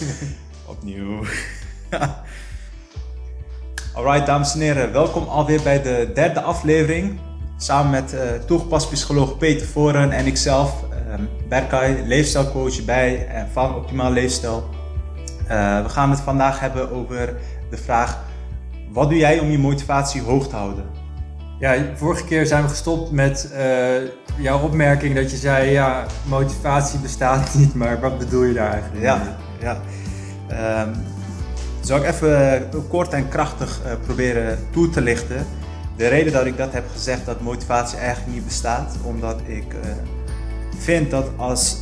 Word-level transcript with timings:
Opnieuw. 0.72 1.24
Alright, 3.94 4.26
dames 4.26 4.54
en 4.54 4.60
heren, 4.60 4.92
welkom 4.92 5.26
alweer 5.26 5.62
bij 5.62 5.82
de 5.82 6.10
derde 6.14 6.40
aflevering. 6.40 7.18
Samen 7.56 7.90
met 7.90 8.14
uh, 8.14 8.20
toegepast 8.46 8.90
psycholoog 8.90 9.38
Peter 9.38 9.66
Voren 9.66 10.12
en 10.12 10.26
ikzelf, 10.26 10.84
uh, 10.90 11.14
Berkay, 11.48 12.02
leefstijlcoach 12.06 12.84
bij 12.84 13.26
en 13.26 13.48
van 13.52 13.74
Optimaal 13.74 14.10
Leefstijl. 14.12 14.68
Uh, 15.42 15.82
we 15.82 15.88
gaan 15.88 16.10
het 16.10 16.20
vandaag 16.20 16.60
hebben 16.60 16.90
over 16.90 17.34
de 17.70 17.76
vraag: 17.76 18.18
wat 18.90 19.08
doe 19.08 19.18
jij 19.18 19.38
om 19.38 19.50
je 19.50 19.58
motivatie 19.58 20.22
hoog 20.22 20.48
te 20.48 20.56
houden? 20.56 20.84
Ja, 21.58 21.76
vorige 21.94 22.24
keer 22.24 22.46
zijn 22.46 22.62
we 22.62 22.68
gestopt 22.68 23.10
met 23.10 23.52
jouw 24.38 24.60
opmerking 24.60 25.14
dat 25.14 25.30
je 25.30 25.36
zei: 25.36 25.70
ja, 25.70 26.06
motivatie 26.24 26.98
bestaat 26.98 27.54
niet, 27.58 27.74
maar 27.74 28.00
wat 28.00 28.18
bedoel 28.18 28.42
je 28.42 28.52
daar 28.52 28.72
eigenlijk? 28.72 29.02
Ja, 29.02 29.36
ja. 29.60 29.80
Um, 30.84 30.92
zal 31.80 31.98
ik 31.98 32.04
even 32.04 32.68
kort 32.88 33.12
en 33.12 33.28
krachtig 33.28 33.80
uh, 33.86 33.92
proberen 34.04 34.58
toe 34.70 34.90
te 34.90 35.00
lichten. 35.00 35.46
De 35.96 36.08
reden 36.08 36.32
dat 36.32 36.46
ik 36.46 36.56
dat 36.56 36.72
heb 36.72 36.88
gezegd, 36.92 37.26
dat 37.26 37.40
motivatie 37.40 37.98
eigenlijk 37.98 38.34
niet 38.34 38.44
bestaat, 38.44 38.96
omdat 39.02 39.40
ik 39.46 39.74
uh, 39.74 39.80
vind 40.78 41.10
dat 41.10 41.30
als 41.36 41.76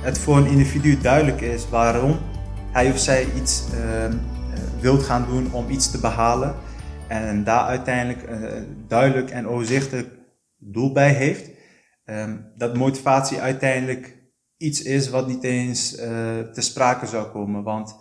het 0.00 0.18
voor 0.18 0.36
een 0.36 0.46
individu 0.46 0.98
duidelijk 0.98 1.40
is 1.40 1.68
waarom 1.68 2.18
hij 2.72 2.90
of 2.90 2.98
zij 2.98 3.26
iets 3.36 3.64
ehm, 3.72 4.16
wilt 4.80 5.02
gaan 5.02 5.26
doen 5.28 5.52
om 5.52 5.70
iets 5.70 5.90
te 5.90 5.98
behalen, 5.98 6.54
en 7.12 7.44
daar 7.44 7.64
uiteindelijk 7.64 8.22
een 8.28 8.84
duidelijk 8.88 9.30
en 9.30 9.48
overzichtelijk 9.48 10.08
doel 10.58 10.92
bij 10.92 11.12
heeft, 11.12 11.50
um, 12.04 12.52
dat 12.56 12.76
motivatie 12.76 13.40
uiteindelijk 13.40 14.21
iets 14.62 14.82
is 14.82 15.10
wat 15.10 15.26
niet 15.26 15.44
eens 15.44 15.98
uh, 15.98 16.04
te 16.52 16.60
sprake 16.60 17.06
zou 17.06 17.26
komen. 17.26 17.62
Want 17.62 17.96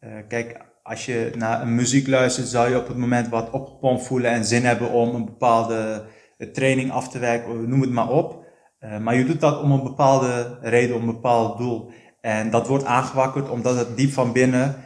uh, 0.00 0.10
kijk, 0.28 0.60
als 0.82 1.06
je 1.06 1.32
naar 1.36 1.62
een 1.62 1.74
muziek 1.74 2.06
luistert, 2.06 2.48
zou 2.48 2.70
je 2.70 2.78
op 2.78 2.88
het 2.88 2.96
moment 2.96 3.28
wat 3.28 3.50
opgepompt 3.50 4.06
voelen 4.06 4.30
en 4.30 4.44
zin 4.44 4.64
hebben 4.64 4.90
om 4.90 5.14
een 5.14 5.24
bepaalde 5.24 6.04
eh, 6.38 6.48
training 6.48 6.90
af 6.90 7.08
te 7.08 7.18
werken, 7.18 7.68
noem 7.68 7.80
het 7.80 7.90
maar 7.90 8.08
op. 8.08 8.40
Uh, 8.80 8.98
maar 8.98 9.14
je 9.14 9.24
doet 9.24 9.40
dat 9.40 9.62
om 9.62 9.72
een 9.72 9.82
bepaalde 9.82 10.58
reden, 10.60 10.96
om 10.96 11.02
een 11.02 11.14
bepaald 11.14 11.58
doel. 11.58 11.90
En 12.20 12.50
dat 12.50 12.66
wordt 12.66 12.84
aangewakkerd 12.84 13.50
omdat 13.50 13.76
het 13.76 13.96
diep 13.96 14.12
van 14.12 14.32
binnen 14.32 14.76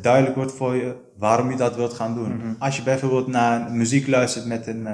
duidelijk 0.00 0.36
wordt 0.36 0.52
voor 0.52 0.74
je 0.74 0.96
waarom 1.16 1.50
je 1.50 1.56
dat 1.56 1.76
wilt 1.76 1.94
gaan 1.94 2.14
doen. 2.14 2.34
Mm-hmm. 2.34 2.56
Als 2.58 2.76
je 2.76 2.82
bijvoorbeeld 2.82 3.26
naar 3.26 3.70
muziek 3.70 4.06
luistert 4.06 4.46
met 4.46 4.66
een 4.66 4.88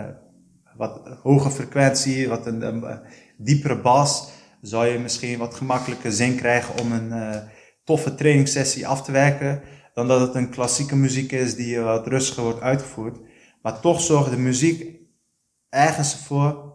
wat 0.77 1.00
hoge 1.22 1.50
frequentie, 1.50 2.28
wat 2.28 2.47
een, 2.47 2.62
een, 2.62 3.00
diepere 3.39 3.81
bas, 3.81 4.31
zou 4.61 4.86
je 4.86 4.98
misschien 4.98 5.39
wat 5.39 5.55
gemakkelijker 5.55 6.12
zin 6.12 6.36
krijgen 6.36 6.80
om 6.80 6.92
een 6.92 7.08
uh, 7.08 7.36
toffe 7.84 8.14
trainingssessie 8.14 8.86
af 8.86 9.03
te 9.03 9.12
werken, 9.12 9.62
dan 9.94 10.08
dat 10.08 10.20
het 10.20 10.34
een 10.34 10.50
klassieke 10.50 10.97
muziek 10.97 11.33
is 11.33 11.55
die 11.55 11.80
wat 11.80 12.06
rustiger 12.06 12.42
wordt 12.42 12.61
uitgevoerd. 12.61 13.19
Maar 13.62 13.81
toch 13.81 14.00
zorgt 14.00 14.31
de 14.31 14.38
muziek 14.38 14.98
ergens 15.69 16.12
ervoor 16.12 16.75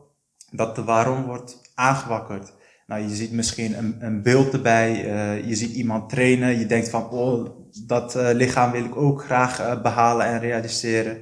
dat 0.52 0.76
de 0.76 0.84
waarom 0.84 1.24
wordt 1.24 1.72
aangewakkerd. 1.76 2.54
Nou, 2.88 3.02
je 3.02 3.16
ziet 3.16 3.32
misschien 3.32 3.78
een, 3.78 3.96
een 4.00 4.22
beeld 4.22 4.54
erbij, 4.54 5.06
uh, 5.06 5.48
je 5.48 5.56
ziet 5.56 5.76
iemand 5.76 6.10
trainen, 6.10 6.60
je 6.60 6.66
denkt 6.66 6.90
van, 6.90 7.10
oh, 7.10 7.50
dat 7.86 8.16
lichaam 8.16 8.72
wil 8.72 8.86
ik 8.86 8.96
ook 8.96 9.24
graag 9.24 9.82
behalen 9.82 10.26
en 10.26 10.40
realiseren. 10.40 11.18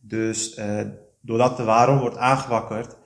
Dus 0.00 0.60
doordat 1.20 1.56
de 1.56 1.64
waarom 1.64 1.98
wordt 1.98 2.16
aangewakkerd, 2.16 2.96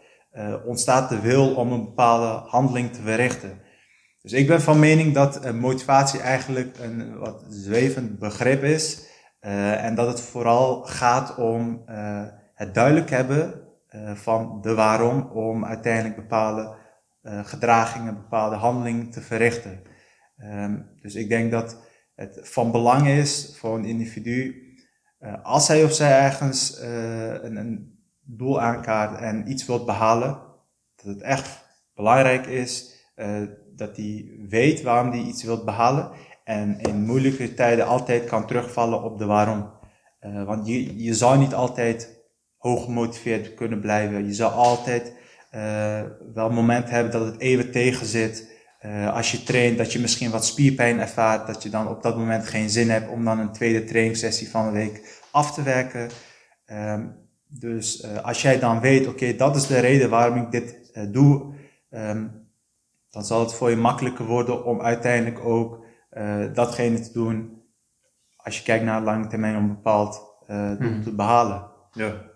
ontstaat 0.64 1.08
de 1.08 1.20
wil 1.20 1.54
om 1.54 1.72
een 1.72 1.84
bepaalde 1.84 2.48
handeling 2.48 2.92
te 2.92 3.02
verrichten. 3.02 3.60
Dus 4.22 4.32
ik 4.32 4.46
ben 4.46 4.60
van 4.60 4.78
mening 4.78 5.14
dat 5.14 5.52
motivatie 5.52 6.20
eigenlijk 6.20 6.78
een 6.78 7.18
wat 7.18 7.44
zwevend 7.48 8.18
begrip 8.18 8.62
is. 8.62 9.08
en 9.40 9.94
dat 9.94 10.06
het 10.06 10.20
vooral 10.20 10.82
gaat 10.82 11.34
om 11.36 11.82
het 12.54 12.74
duidelijk 12.74 13.10
hebben 13.10 13.68
van 14.14 14.60
de 14.60 14.74
waarom 14.74 15.30
om 15.32 15.64
uiteindelijk 15.64 16.16
bepaalde 16.16 16.74
gedragingen, 17.22 18.14
bepaalde 18.14 18.56
handelingen 18.56 19.10
te 19.10 19.20
verrichten. 19.20 19.82
Um, 20.44 20.90
dus 21.02 21.14
ik 21.14 21.28
denk 21.28 21.50
dat 21.50 21.76
het 22.14 22.38
van 22.42 22.70
belang 22.70 23.06
is 23.08 23.56
voor 23.58 23.74
een 23.74 23.84
individu, 23.84 24.64
als 25.42 25.68
hij 25.68 25.84
of 25.84 25.92
zij 25.92 26.20
ergens 26.20 26.78
een, 26.80 27.56
een, 27.56 27.99
doel 28.36 28.60
aankaart 28.60 29.20
en 29.20 29.50
iets 29.50 29.66
wilt 29.66 29.86
behalen, 29.86 30.42
dat 30.96 31.06
het 31.06 31.22
echt 31.22 31.64
belangrijk 31.94 32.46
is 32.46 32.98
dat 33.76 33.96
hij 33.96 34.30
weet 34.48 34.82
waarom 34.82 35.10
hij 35.10 35.20
iets 35.20 35.42
wilt 35.42 35.64
behalen 35.64 36.10
en 36.44 36.80
in 36.80 37.04
moeilijke 37.04 37.54
tijden 37.54 37.86
altijd 37.86 38.24
kan 38.24 38.46
terugvallen 38.46 39.02
op 39.02 39.18
de 39.18 39.24
waarom. 39.24 39.70
want 40.20 40.66
je, 40.66 41.02
je 41.02 41.14
zou 41.14 41.38
niet 41.38 41.54
altijd 41.54 42.20
hoog 42.56 42.84
gemotiveerd 42.84 43.54
kunnen 43.54 43.80
blijven. 43.80 44.26
Je 44.26 44.34
zou 44.34 44.52
altijd 44.52 45.12
uh, 45.54 46.02
wel 46.34 46.50
moment 46.50 46.90
hebben 46.90 47.12
dat 47.12 47.26
het 47.26 47.40
even 47.40 47.70
tegen 47.70 48.06
zit. 48.06 48.48
Als 49.12 49.30
je 49.30 49.42
traint, 49.42 49.78
dat 49.78 49.92
je 49.92 49.98
misschien 49.98 50.30
wat 50.30 50.46
spierpijn 50.46 51.00
ervaart, 51.00 51.46
dat 51.46 51.62
je 51.62 51.70
dan 51.70 51.88
op 51.88 52.02
dat 52.02 52.16
moment 52.16 52.46
geen 52.46 52.70
zin 52.70 52.90
hebt 52.90 53.08
om 53.08 53.24
dan 53.24 53.38
een 53.38 53.52
tweede 53.52 53.84
trainingssessie 53.84 54.50
van 54.50 54.66
een 54.66 54.72
week 54.72 55.20
af 55.30 55.54
te 55.54 55.62
werken. 55.62 56.08
Um, 56.66 57.19
dus 57.50 58.04
uh, 58.04 58.24
als 58.24 58.42
jij 58.42 58.58
dan 58.58 58.80
weet, 58.80 59.06
oké, 59.06 59.10
okay, 59.10 59.36
dat 59.36 59.56
is 59.56 59.66
de 59.66 59.78
reden 59.78 60.10
waarom 60.10 60.36
ik 60.36 60.50
dit 60.50 60.92
doe, 61.12 61.54
um, 61.90 62.48
dan 63.10 63.24
zal 63.24 63.40
het 63.40 63.54
voor 63.54 63.70
je 63.70 63.76
makkelijker 63.76 64.24
worden 64.24 64.64
om 64.64 64.80
uiteindelijk 64.80 65.44
ook 65.44 65.84
datgene 66.52 67.00
te 67.00 67.12
doen, 67.12 67.62
als 68.36 68.58
je 68.58 68.64
kijkt 68.64 68.84
naar 68.84 69.02
lange 69.02 69.26
termijn, 69.26 69.56
om 69.56 69.62
een 69.62 69.74
bepaald 69.74 70.36
doel 70.46 70.76
hmm. 70.76 71.02
te 71.02 71.14
behalen. 71.14 71.70
Ja. 71.92 72.30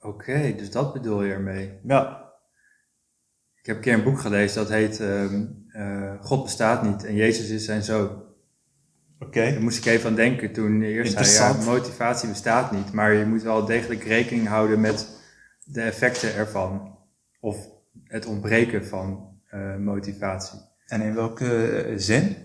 Oké, 0.00 0.54
dus 0.56 0.70
dat 0.70 0.92
bedoel 0.92 1.22
je 1.22 1.32
ermee? 1.32 1.80
Ja. 1.82 2.32
Ik 3.54 3.66
heb 3.66 3.76
een 3.76 3.82
keer 3.82 3.94
een 3.94 4.04
boek 4.04 4.20
gelezen 4.20 4.62
dat 4.62 4.70
heet 4.70 5.00
uh, 5.00 6.14
God 6.20 6.42
bestaat 6.42 6.82
niet 6.82 7.04
en 7.04 7.14
Jezus 7.14 7.48
is 7.48 7.64
zijn 7.64 7.82
zoon. 7.82 8.25
Oké. 9.18 9.26
Okay. 9.26 9.52
Daar 9.52 9.62
moest 9.62 9.78
ik 9.78 9.84
even 9.84 10.10
aan 10.10 10.16
denken 10.16 10.52
toen 10.52 10.82
eerst 10.82 11.26
zei 11.26 11.58
ja, 11.58 11.64
motivatie 11.64 12.28
bestaat 12.28 12.72
niet, 12.72 12.92
maar 12.92 13.12
je 13.12 13.24
moet 13.24 13.42
wel 13.42 13.64
degelijk 13.64 14.04
rekening 14.04 14.46
houden 14.46 14.80
met 14.80 15.08
de 15.64 15.80
effecten 15.80 16.34
ervan. 16.34 16.98
Of 17.40 17.68
het 18.04 18.26
ontbreken 18.26 18.86
van 18.86 19.38
uh, 19.54 19.76
motivatie. 19.76 20.58
En 20.86 21.00
in 21.00 21.14
welke 21.14 21.92
zin? 21.96 22.36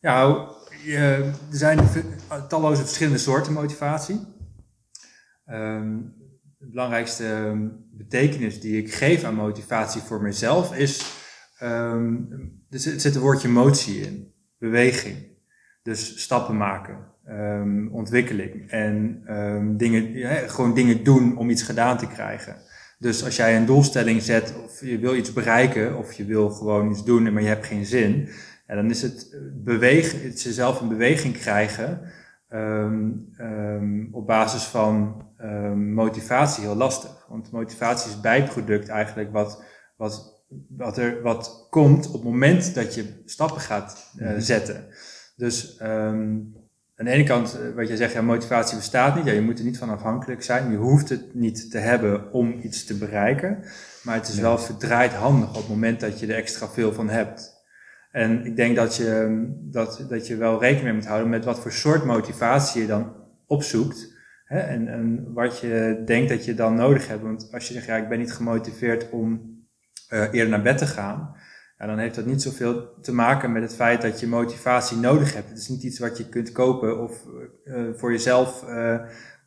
Ja, 0.00 0.48
er 0.86 1.34
zijn 1.50 1.88
talloze 2.48 2.82
verschillende 2.82 3.18
soorten 3.18 3.52
motivatie. 3.52 4.20
Um, 5.46 6.14
de 6.58 6.68
belangrijkste 6.68 7.24
ehm, 7.24 7.68
betekenis 7.90 8.60
die 8.60 8.82
ik 8.82 8.94
geef 8.94 9.24
aan 9.24 9.34
motivatie 9.34 10.00
voor 10.00 10.22
mezelf 10.22 10.76
is, 10.76 11.12
um, 11.62 12.28
er 12.70 12.78
zit 12.78 13.14
een 13.14 13.20
woordje 13.20 13.48
motie 13.48 14.00
in, 14.00 14.34
beweging. 14.58 15.27
Dus 15.88 16.22
stappen 16.22 16.56
maken, 16.56 16.96
um, 17.28 17.88
ontwikkeling 17.92 18.70
en 18.70 19.22
dingen, 19.76 20.12
ja, 20.12 20.34
gewoon 20.34 20.74
dingen 20.74 21.04
doen 21.04 21.36
om 21.36 21.50
iets 21.50 21.62
gedaan 21.62 21.98
te 21.98 22.06
krijgen. 22.06 22.56
Dus 22.98 23.24
als 23.24 23.36
jij 23.36 23.56
een 23.56 23.66
doelstelling 23.66 24.22
zet 24.22 24.54
of 24.64 24.80
je 24.80 24.98
wil 24.98 25.14
iets 25.14 25.32
bereiken 25.32 25.96
of 25.96 26.12
je 26.12 26.24
wil 26.24 26.50
gewoon 26.50 26.90
iets 26.90 27.04
doen, 27.04 27.32
maar 27.32 27.42
je 27.42 27.48
hebt 27.48 27.66
geen 27.66 27.86
zin, 27.86 28.28
ja, 28.66 28.74
dan 28.74 28.90
is 28.90 29.02
het 29.02 29.36
bewegen, 29.64 30.22
het 30.22 30.42
jezelf 30.42 30.80
in 30.80 30.88
beweging 30.88 31.38
krijgen 31.38 32.00
um, 32.52 33.28
um, 33.40 34.08
op 34.12 34.26
basis 34.26 34.62
van 34.62 35.24
um, 35.42 35.92
motivatie 35.92 36.64
heel 36.64 36.76
lastig. 36.76 37.26
Want 37.28 37.50
motivatie 37.50 38.10
is 38.10 38.20
bijproduct 38.20 38.88
eigenlijk 38.88 39.32
wat, 39.32 39.62
wat, 39.96 40.42
wat, 40.68 40.98
er, 40.98 41.22
wat 41.22 41.66
komt 41.70 42.06
op 42.06 42.12
het 42.12 42.24
moment 42.24 42.74
dat 42.74 42.94
je 42.94 43.22
stappen 43.24 43.60
gaat 43.60 44.12
uh, 44.18 44.30
zetten. 44.38 44.84
Dus 45.38 45.78
um, 45.82 46.54
aan 46.96 47.04
de 47.04 47.10
ene 47.10 47.24
kant, 47.24 47.58
eh, 47.58 47.74
wat 47.74 47.88
je 47.88 47.96
zegt, 47.96 48.12
ja, 48.12 48.22
motivatie 48.22 48.76
bestaat 48.76 49.16
niet. 49.16 49.24
Ja, 49.24 49.32
je 49.32 49.40
moet 49.40 49.58
er 49.58 49.64
niet 49.64 49.78
van 49.78 49.90
afhankelijk 49.90 50.42
zijn. 50.42 50.70
Je 50.70 50.76
hoeft 50.76 51.08
het 51.08 51.34
niet 51.34 51.70
te 51.70 51.78
hebben 51.78 52.32
om 52.32 52.58
iets 52.62 52.84
te 52.84 52.98
bereiken. 52.98 53.64
Maar 54.02 54.14
het 54.14 54.28
is 54.28 54.38
wel 54.38 54.58
verdraaid 54.58 55.12
handig 55.12 55.48
op 55.48 55.54
het 55.54 55.68
moment 55.68 56.00
dat 56.00 56.20
je 56.20 56.26
er 56.26 56.34
extra 56.34 56.68
veel 56.68 56.92
van 56.92 57.08
hebt. 57.08 57.56
En 58.10 58.44
ik 58.44 58.56
denk 58.56 58.76
dat 58.76 58.96
je, 58.96 59.46
dat, 59.60 60.04
dat 60.08 60.26
je 60.26 60.36
wel 60.36 60.60
rekening 60.60 60.84
mee 60.84 60.94
moet 60.94 61.06
houden 61.06 61.30
met 61.30 61.44
wat 61.44 61.60
voor 61.60 61.72
soort 61.72 62.04
motivatie 62.04 62.80
je 62.80 62.86
dan 62.86 63.12
opzoekt. 63.46 64.16
Hè? 64.44 64.58
En, 64.58 64.88
en 64.88 65.32
wat 65.32 65.58
je 65.58 66.02
denkt 66.04 66.28
dat 66.28 66.44
je 66.44 66.54
dan 66.54 66.74
nodig 66.74 67.08
hebt. 67.08 67.22
Want 67.22 67.48
als 67.52 67.68
je 67.68 67.74
zegt, 67.74 67.86
ja, 67.86 67.96
ik 67.96 68.08
ben 68.08 68.18
niet 68.18 68.32
gemotiveerd 68.32 69.10
om 69.10 69.56
uh, 70.10 70.20
eerder 70.20 70.48
naar 70.48 70.62
bed 70.62 70.78
te 70.78 70.86
gaan. 70.86 71.36
Ja, 71.78 71.86
dan 71.86 71.98
heeft 71.98 72.14
dat 72.14 72.26
niet 72.26 72.42
zoveel 72.42 72.94
te 73.00 73.12
maken 73.12 73.52
met 73.52 73.62
het 73.62 73.74
feit 73.74 74.02
dat 74.02 74.20
je 74.20 74.26
motivatie 74.26 74.96
nodig 74.96 75.34
hebt. 75.34 75.48
Het 75.48 75.58
is 75.58 75.68
niet 75.68 75.82
iets 75.82 75.98
wat 75.98 76.18
je 76.18 76.28
kunt 76.28 76.52
kopen 76.52 77.02
of 77.02 77.24
uh, 77.64 77.80
voor 77.96 78.12
jezelf 78.12 78.64
uh, 78.68 79.00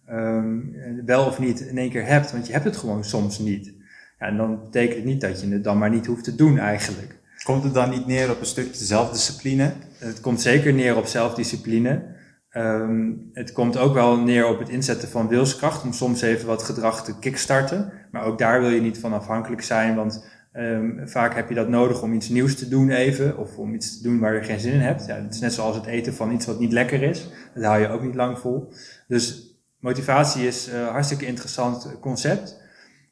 um, 0.10 1.02
wel 1.06 1.26
of 1.26 1.40
niet 1.40 1.60
in 1.60 1.78
één 1.78 1.90
keer 1.90 2.06
hebt. 2.06 2.32
Want 2.32 2.48
je 2.48 2.54
hebt 2.54 2.66
het 2.66 2.78
gewoon 2.78 3.04
soms 3.04 3.40
niet. 3.40 3.74
Ja, 4.20 4.26
en 4.26 4.38
dan 4.38 4.64
betekent 4.64 4.96
het 4.96 5.06
niet 5.06 5.22
dat 5.22 5.42
je 5.42 5.48
het 5.48 5.64
dan 5.64 5.78
maar 5.78 5.90
niet 5.90 6.06
hoeft 6.06 6.24
te 6.24 6.36
doen 6.36 6.58
eigenlijk. 6.58 7.20
Komt 7.44 7.64
het 7.64 7.74
dan 7.74 7.90
niet 7.90 8.08
neer 8.08 8.32
op 8.32 8.40
een 8.40 8.46
stukje 8.46 8.86
zelfdiscipline? 8.86 9.74
Het 9.98 10.20
komt 10.20 10.42
zeker 10.42 10.74
neer 10.74 10.98
op 10.98 11.06
zelfdiscipline. 11.06 12.04
Ehm, 12.50 13.12
het 13.34 13.52
komt 13.52 13.78
ook 13.78 13.94
wel 13.94 14.18
neer 14.18 14.48
op 14.48 14.60
het 14.60 14.70
inzetten 14.70 15.10
van 15.10 15.28
wilskracht 15.28 15.84
om 15.84 15.94
soms 15.94 16.22
even 16.22 16.48
wat 16.48 16.64
gedrag 16.64 17.04
te 17.04 17.20
kickstarten. 17.20 17.92
Maar 18.12 18.24
ook 18.24 18.38
daar 18.38 18.62
wil 18.62 18.70
je 18.70 18.82
niet 18.82 19.00
van 19.00 19.14
afhankelijk 19.14 19.62
zijn, 19.62 19.96
want 19.96 20.26
um, 20.54 21.02
vaak 21.04 21.36
heb 21.36 21.50
je 21.50 21.56
dat 21.56 21.68
nodig 21.68 22.02
om 22.02 22.14
iets 22.14 22.30
nieuws 22.30 22.56
te 22.56 22.68
doen 22.68 22.90
even, 22.90 23.38
of 23.38 23.58
om 23.58 23.74
iets 23.74 23.98
te 23.98 24.04
doen 24.04 24.20
waar 24.20 24.34
je 24.34 24.44
geen 24.44 24.60
zin 24.60 24.74
in 24.74 24.80
hebt. 24.80 25.06
Ja, 25.06 25.16
het 25.16 25.34
is 25.34 25.40
net 25.40 25.54
zoals 25.54 25.76
het 25.76 25.86
eten 25.86 26.14
van 26.14 26.32
iets 26.32 26.46
wat 26.46 26.60
niet 26.60 26.72
lekker 26.72 27.04
is. 27.04 27.30
Dat 27.54 27.64
hou 27.64 27.80
je 27.80 27.90
ook 27.90 28.04
niet 28.04 28.16
lang 28.16 28.40
vol. 28.40 28.74
Dus 29.08 29.56
motivatie 29.80 30.48
is 30.48 30.68
een 30.68 30.86
hartstikke 30.86 31.26
interessant 31.26 32.00
concept. 32.00 32.60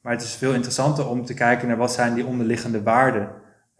Maar 0.02 0.14
het 0.14 0.24
is 0.24 0.36
veel 0.36 0.54
interessanter 0.54 1.10
om 1.10 1.26
te 1.26 1.34
kijken 1.34 1.68
naar 1.68 1.78
wat 1.78 1.94
zijn 1.94 2.14
die 2.14 2.26
onderliggende 2.26 2.84
waarden 2.84 3.30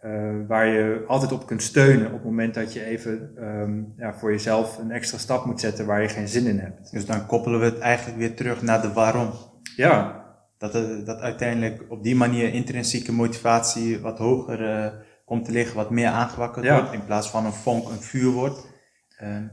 uh, 0.04 0.30
waar 0.46 0.66
je 0.66 1.04
altijd 1.06 1.32
op 1.32 1.46
kunt 1.46 1.62
steunen 1.62 2.06
op 2.06 2.12
het 2.12 2.24
moment 2.24 2.54
dat 2.54 2.72
je 2.72 2.84
even 2.84 3.30
um, 3.38 3.92
ja, 3.96 4.14
voor 4.14 4.30
jezelf 4.30 4.78
een 4.78 4.90
extra 4.90 5.18
stap 5.18 5.44
moet 5.44 5.60
zetten 5.60 5.86
waar 5.86 6.02
je 6.02 6.08
geen 6.08 6.28
zin 6.28 6.46
in 6.46 6.58
hebt. 6.58 6.92
Dus 6.92 7.06
dan 7.06 7.26
koppelen 7.26 7.60
we 7.60 7.64
het 7.64 7.78
eigenlijk 7.78 8.18
weer 8.18 8.34
terug 8.34 8.62
naar 8.62 8.82
de 8.82 8.92
waarom. 8.92 9.30
Ja. 9.76 10.19
Dat, 10.60 10.74
uh, 10.74 10.82
dat 11.04 11.20
uiteindelijk 11.20 11.84
op 11.88 12.02
die 12.02 12.16
manier 12.16 12.54
intrinsieke 12.54 13.12
motivatie 13.12 14.00
wat 14.00 14.18
hoger 14.18 14.60
uh, 14.60 14.86
komt 15.24 15.44
te 15.44 15.52
liggen, 15.52 15.76
wat 15.76 15.90
meer 15.90 16.08
aangewakkerd 16.08 16.64
ja. 16.64 16.74
wordt, 16.74 16.92
in 16.92 17.04
plaats 17.04 17.30
van 17.30 17.46
een 17.46 17.52
vonk 17.52 17.88
een 17.88 18.00
vuur 18.00 18.30
wordt. 18.30 18.68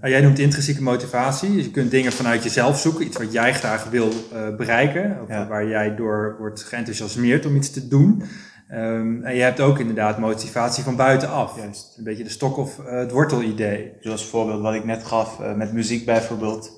Nou, 0.02 0.14
jij 0.14 0.22
noemt 0.22 0.40
intrinsieke 0.40 0.84
motivatie. 0.84 1.56
Dus 1.56 1.66
je 1.66 1.72
kunt 1.72 1.92
dingen 1.92 2.12
vanuit 2.12 2.44
jezelf 2.44 2.80
zoeken, 2.80 3.06
iets 3.06 3.18
wat 3.18 3.32
jij 3.32 3.54
graag 3.54 3.90
wil 3.90 4.10
bereiken, 4.58 5.22
of 5.22 5.30
ja. 5.30 5.48
waar 5.48 5.68
jij 5.68 5.96
door 5.96 6.36
wordt 6.40 6.64
geenthousiasmeerd 6.64 7.46
om 7.46 7.56
iets 7.56 7.72
te 7.72 7.88
doen. 7.88 8.24
Um, 8.72 9.24
en 9.24 9.36
je 9.36 9.42
hebt 9.42 9.60
ook 9.60 9.80
inderdaad 9.80 10.18
motivatie 10.18 10.84
van 10.84 10.96
buitenaf. 10.96 11.58
Juist. 11.58 11.98
Een 11.98 12.04
beetje 12.04 12.24
de 12.24 12.30
stok 12.30 12.58
of 12.58 12.80
uh, 12.80 12.92
het 12.92 13.12
wortel-idee. 13.12 13.94
Zoals 14.00 14.26
voorbeeld 14.26 14.62
wat 14.62 14.74
ik 14.74 14.86
net 14.86 15.04
gaf, 15.04 15.40
uh, 15.40 15.54
met 15.54 15.74
muziek 15.74 16.06
bijvoorbeeld. 16.06 16.77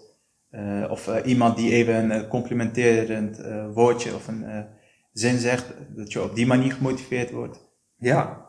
Uh, 0.51 0.91
of 0.91 1.23
iemand 1.23 1.57
die 1.57 1.71
even 1.71 2.09
een 2.09 2.27
complimenterend 2.27 3.41
woordje 3.73 4.15
of 4.15 4.27
een 4.27 4.65
zin 5.11 5.37
zegt, 5.37 5.73
dat 5.95 6.11
je 6.11 6.23
op 6.23 6.35
die 6.35 6.47
manier 6.47 6.71
gemotiveerd 6.71 7.31
wordt. 7.31 7.67
Ja, 7.97 8.45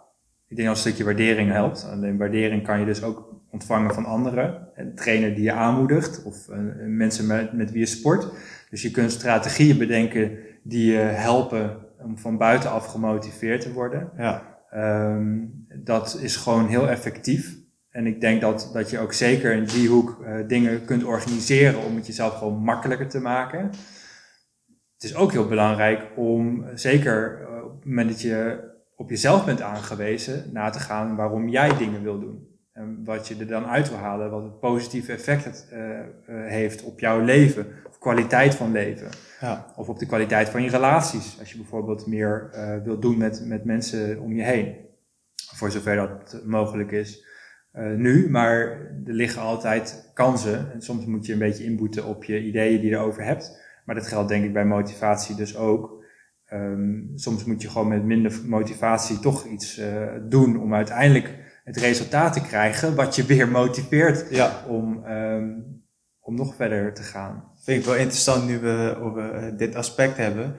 ik 0.49 0.57
denk 0.57 0.69
dat 0.69 0.77
een 0.77 0.83
stukje 0.83 1.05
waardering 1.05 1.51
helpt. 1.51 1.89
Alleen 1.91 2.17
waardering 2.17 2.63
kan 2.63 2.81
je 2.81 2.87
dus 2.87 3.03
ook 3.03 3.43
ontvangen 3.51 3.95
van 3.95 4.05
anderen. 4.05 4.69
Een 4.75 4.95
trainer 4.95 5.35
die 5.35 5.45
je 5.45 5.53
aanmoedigt 5.53 6.23
of 6.25 6.49
mensen 6.87 7.27
met, 7.27 7.53
met 7.53 7.71
wie 7.71 7.81
je 7.81 7.87
sport. 7.87 8.33
Dus 8.71 8.83
je 8.83 8.91
kunt 8.91 9.13
strategieën 9.13 9.79
bedenken 9.79 10.39
die 10.63 10.93
je 10.93 10.99
helpen 10.99 11.77
om 11.99 12.19
van 12.19 12.39
buitenaf 12.39 12.87
gemotiveerd 12.87 13.61
te 13.61 13.73
worden. 13.73 14.11
Ja. 14.17 14.59
Um, 14.75 15.67
dat 15.75 16.19
is 16.23 16.37
gewoon 16.37 16.67
heel 16.67 16.89
effectief. 16.89 17.59
En 17.91 18.07
ik 18.07 18.21
denk 18.21 18.41
dat, 18.41 18.71
dat 18.73 18.91
je 18.91 18.99
ook 18.99 19.13
zeker 19.13 19.53
in 19.53 19.65
die 19.65 19.89
hoek 19.89 20.19
uh, 20.23 20.49
dingen 20.49 20.85
kunt 20.85 21.05
organiseren 21.05 21.85
om 21.85 21.97
het 21.97 22.07
jezelf 22.07 22.39
gewoon 22.39 22.59
makkelijker 22.59 23.09
te 23.09 23.21
maken. 23.21 23.71
Het 24.95 25.11
is 25.11 25.15
ook 25.15 25.33
heel 25.33 25.49
belangrijk 25.49 26.07
om, 26.17 26.65
zeker 26.75 27.41
uh, 27.41 27.65
op 27.65 27.77
het 27.77 27.85
moment 27.85 28.09
dat 28.09 28.21
je 28.21 28.69
op 28.97 29.11
jezelf 29.11 29.45
bent 29.45 29.63
aangewezen, 29.63 30.45
na 30.53 30.71
te 30.71 30.79
gaan 30.79 31.17
waarom 31.17 31.49
jij 31.49 31.77
dingen 31.77 32.03
wil 32.03 32.21
doen. 32.21 32.49
En 32.73 33.05
wat 33.05 33.29
je 33.29 33.37
er 33.37 33.47
dan 33.47 33.67
uit 33.67 33.89
wil 33.89 33.99
halen, 33.99 34.31
wat 34.31 34.43
het 34.43 34.61
positieve 34.61 35.13
effect 35.13 35.45
het, 35.45 35.69
uh, 35.73 36.01
heeft 36.27 36.83
op 36.83 37.01
jouw 37.01 37.21
leven, 37.21 37.67
of 37.89 37.99
kwaliteit 37.99 38.55
van 38.55 38.73
leven. 38.73 39.09
Ja. 39.41 39.67
Of 39.77 39.89
op 39.89 39.99
de 39.99 40.07
kwaliteit 40.07 40.49
van 40.49 40.63
je 40.63 40.71
relaties. 40.71 41.37
Als 41.39 41.51
je 41.53 41.57
bijvoorbeeld 41.57 42.07
meer 42.07 42.51
wilt 42.85 43.03
doen 43.03 43.19
met, 43.19 43.47
met 43.47 43.65
mensen 43.65 44.21
om 44.21 44.33
je 44.33 44.43
heen. 44.43 44.77
Voor 45.55 45.71
zover 45.71 45.97
dat 45.97 46.41
mogelijk 46.45 46.93
is. 46.93 47.29
Uh, 47.75 47.95
nu, 47.97 48.31
maar 48.31 48.59
er 49.07 49.13
liggen 49.13 49.43
altijd 49.43 50.11
kansen. 50.15 50.73
En 50.73 50.83
soms 50.83 51.05
moet 51.05 51.27
je 51.27 51.33
een 51.33 51.39
beetje 51.39 51.65
inboeten 51.65 52.05
op 52.05 52.25
je 52.25 52.43
ideeën 52.43 52.81
die 52.81 52.91
je 52.91 52.97
erover 52.97 53.25
hebt. 53.25 53.61
Maar 53.85 53.95
dat 53.95 54.07
geldt 54.07 54.29
denk 54.29 54.45
ik 54.45 54.53
bij 54.53 54.65
motivatie 54.65 55.37
dus 55.37 55.57
ook. 55.57 56.05
Um, 56.53 57.13
soms 57.15 57.45
moet 57.45 57.63
je 57.63 57.71
gewoon 57.71 57.89
met 57.89 58.05
minder 58.05 58.41
motivatie 58.47 59.19
toch 59.19 59.47
iets 59.47 59.79
uh, 59.79 60.07
doen 60.29 60.61
om 60.61 60.75
uiteindelijk 60.75 61.35
het 61.65 61.77
resultaat 61.77 62.33
te 62.33 62.43
krijgen 62.43 62.95
wat 62.95 63.17
je 63.17 63.25
weer 63.25 63.49
motiveert 63.49 64.27
ja. 64.31 64.65
om, 64.69 65.05
um, 65.05 65.83
om 66.21 66.35
nog 66.35 66.55
verder 66.55 66.95
te 66.95 67.03
gaan 67.03 67.51
vind 67.63 67.81
ik 67.81 67.85
wel 67.85 67.97
interessant 67.97 68.47
nu 68.47 68.59
we 68.59 68.97
over 69.01 69.35
uh, 69.35 69.59
dit 69.59 69.75
aspect 69.75 70.17
hebben. 70.17 70.57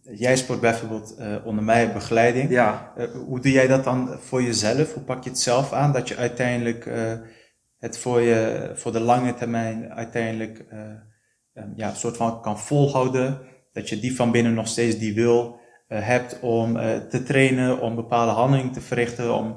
Jij 0.00 0.36
sport 0.36 0.60
bijvoorbeeld 0.60 1.16
uh, 1.18 1.46
onder 1.46 1.64
mij 1.64 1.92
begeleiding. 1.92 2.50
Ja. 2.50 2.92
Uh, 2.98 3.06
hoe 3.10 3.40
doe 3.40 3.52
jij 3.52 3.66
dat 3.66 3.84
dan 3.84 4.18
voor 4.20 4.42
jezelf? 4.42 4.94
Hoe 4.94 5.02
pak 5.02 5.24
je 5.24 5.30
het 5.30 5.38
zelf 5.38 5.72
aan 5.72 5.92
dat 5.92 6.08
je 6.08 6.16
uiteindelijk 6.16 6.90
het 7.78 7.98
voor, 7.98 8.20
je, 8.20 8.70
voor 8.74 8.92
de 8.92 9.00
lange 9.00 9.34
termijn 9.34 9.92
uiteindelijk 9.92 10.64
um, 11.54 11.72
ja, 11.76 11.88
een 11.88 11.96
soort 11.96 12.16
van 12.16 12.42
kan 12.42 12.58
volhouden? 12.58 13.40
Dat 13.72 13.88
je 13.88 14.00
die 14.00 14.16
van 14.16 14.30
binnen 14.30 14.54
nog 14.54 14.68
steeds 14.68 14.98
die 14.98 15.14
wil 15.14 15.60
hebt 15.88 16.40
om 16.40 16.74
te 17.08 17.22
trainen, 17.24 17.80
om 17.80 17.94
bepaalde 17.94 18.32
handelingen 18.32 18.72
te 18.72 18.80
verrichten, 18.80 19.34
om 19.34 19.56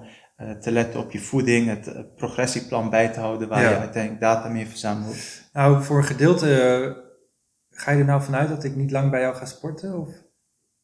te 0.60 0.72
letten 0.72 1.00
op 1.00 1.12
je 1.12 1.20
voeding, 1.20 1.68
het 1.68 2.16
progressieplan 2.16 2.90
bij 2.90 3.10
te 3.10 3.20
houden 3.20 3.48
waar 3.48 3.64
ja. 3.64 3.70
je 3.70 3.78
uiteindelijk 3.78 4.22
data 4.22 4.50
mee 4.50 4.68
verzamelt? 4.68 5.16
Nou, 5.54 5.84
voor 5.84 5.98
een 5.98 6.04
gedeelte 6.04 7.06
ga 7.80 7.92
je 7.92 8.00
er 8.00 8.06
nou 8.06 8.22
vanuit 8.22 8.50
dat 8.50 8.64
ik 8.64 8.76
niet 8.76 8.92
lang 8.92 9.12
bij 9.12 9.22
jou 9.22 9.36
ga 9.36 9.46
sporten? 9.46 10.00
Of? 10.00 10.10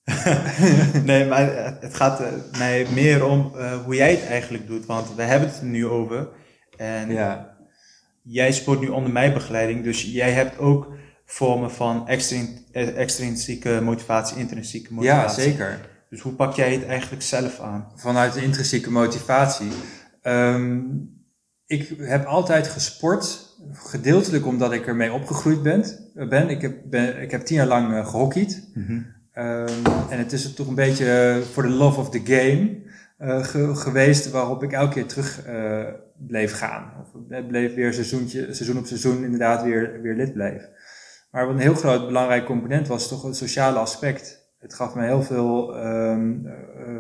nee, 1.06 1.28
maar 1.28 1.56
het 1.80 1.96
gaat 1.96 2.24
mij 2.58 2.88
meer 2.94 3.26
om 3.26 3.52
uh, 3.56 3.84
hoe 3.84 3.96
jij 3.96 4.12
het 4.12 4.26
eigenlijk 4.26 4.68
doet. 4.68 4.86
Want 4.86 5.16
we 5.16 5.22
hebben 5.22 5.50
het 5.50 5.60
er 5.60 5.66
nu 5.66 5.88
over. 5.88 6.30
En 6.78 7.12
ja. 7.12 7.58
jij 8.22 8.52
sport 8.52 8.80
nu 8.80 8.88
onder 8.88 9.12
mijn 9.12 9.34
begeleiding. 9.34 9.84
Dus 9.84 10.04
jij 10.04 10.32
hebt 10.32 10.58
ook 10.58 10.94
vormen 11.26 11.72
van 11.72 12.08
extrinsieke 12.96 13.80
motivatie, 13.84 14.38
intrinsieke 14.38 14.94
motivatie. 14.94 15.44
Ja, 15.44 15.50
zeker. 15.50 15.80
Dus 16.10 16.22
hoe 16.22 16.34
pak 16.34 16.54
jij 16.54 16.74
het 16.74 16.86
eigenlijk 16.86 17.24
zelf 17.24 17.60
aan? 17.60 17.92
Vanuit 17.96 18.34
de 18.34 18.44
intrinsieke 18.44 18.92
motivatie. 18.92 19.72
Um, 20.24 21.12
ik 21.66 21.96
heb 21.98 22.26
altijd 22.26 22.68
gesport 22.68 23.53
gedeeltelijk 23.72 24.46
omdat 24.46 24.72
ik 24.72 24.88
ermee 24.88 25.14
opgegroeid 25.14 25.64
ben. 25.64 25.86
ben. 26.30 26.50
Ik, 26.50 26.62
heb, 26.62 26.78
ben 26.86 27.22
ik 27.22 27.32
heb 27.32 27.42
tien 27.42 27.56
jaar 27.56 27.68
lang 27.68 27.92
uh, 27.92 28.08
gehockeyd. 28.08 28.70
Mm 28.74 28.86
-hmm. 28.86 29.06
um, 29.44 29.86
en 30.10 30.18
het 30.18 30.34
is 30.34 30.54
toch 30.54 30.68
een 30.68 30.76
beetje 30.76 31.42
voor 31.52 31.64
uh, 31.64 31.70
de 31.70 31.76
love 31.76 32.00
of 32.00 32.10
the 32.10 32.22
game 32.24 32.82
uh, 33.20 33.44
ge 33.44 33.76
geweest 33.76 34.32
waarop 34.32 34.64
ik 34.64 34.72
elke 34.72 34.94
keer 34.94 35.06
terug 35.06 35.42
bleef 36.28 36.58
gaan. 36.58 36.92
Of 37.02 37.42
bleef 37.48 37.76
weer 37.76 37.94
seizoentje, 37.94 38.54
seizoen 38.54 38.78
op 38.78 38.86
seizoen 38.86 39.24
inderdaad 39.24 39.64
weer, 39.64 40.02
weer 40.02 40.16
lid 40.16 40.34
bleef. 40.34 40.70
Maar 41.32 41.46
wat 41.46 41.56
een 41.56 41.62
heel 41.62 41.76
groot 41.76 42.06
belangrijk 42.06 42.46
component 42.46 42.88
was 42.88 43.08
toch 43.08 43.24
het 43.24 43.36
sociale 43.36 43.80
aspect. 43.80 44.42
Het 44.60 44.74
gaf 44.74 44.96
me 44.96 45.06
heel 45.06 45.24
veel 45.24 45.86
um, 45.86 46.48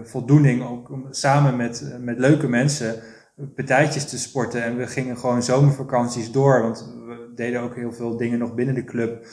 voldoening, 0.04 0.64
ook 0.64 0.92
om 0.92 1.08
samen 1.10 1.56
met, 1.56 1.96
met 2.00 2.20
leuke 2.20 2.48
mensen 2.48 2.96
partijtjes 3.56 4.10
te 4.10 4.20
sporten. 4.20 4.64
En 4.64 4.78
we 4.78 4.88
gingen 4.88 5.18
gewoon 5.18 5.44
zomervakanties 5.44 6.32
door. 6.32 6.62
Want 6.62 6.94
we 7.08 7.32
deden 7.36 7.62
ook 7.62 7.76
heel 7.76 7.94
veel 7.94 8.18
dingen 8.18 8.40
nog 8.40 8.56
binnen 8.56 8.76
de 8.76 8.84
club. 8.84 9.26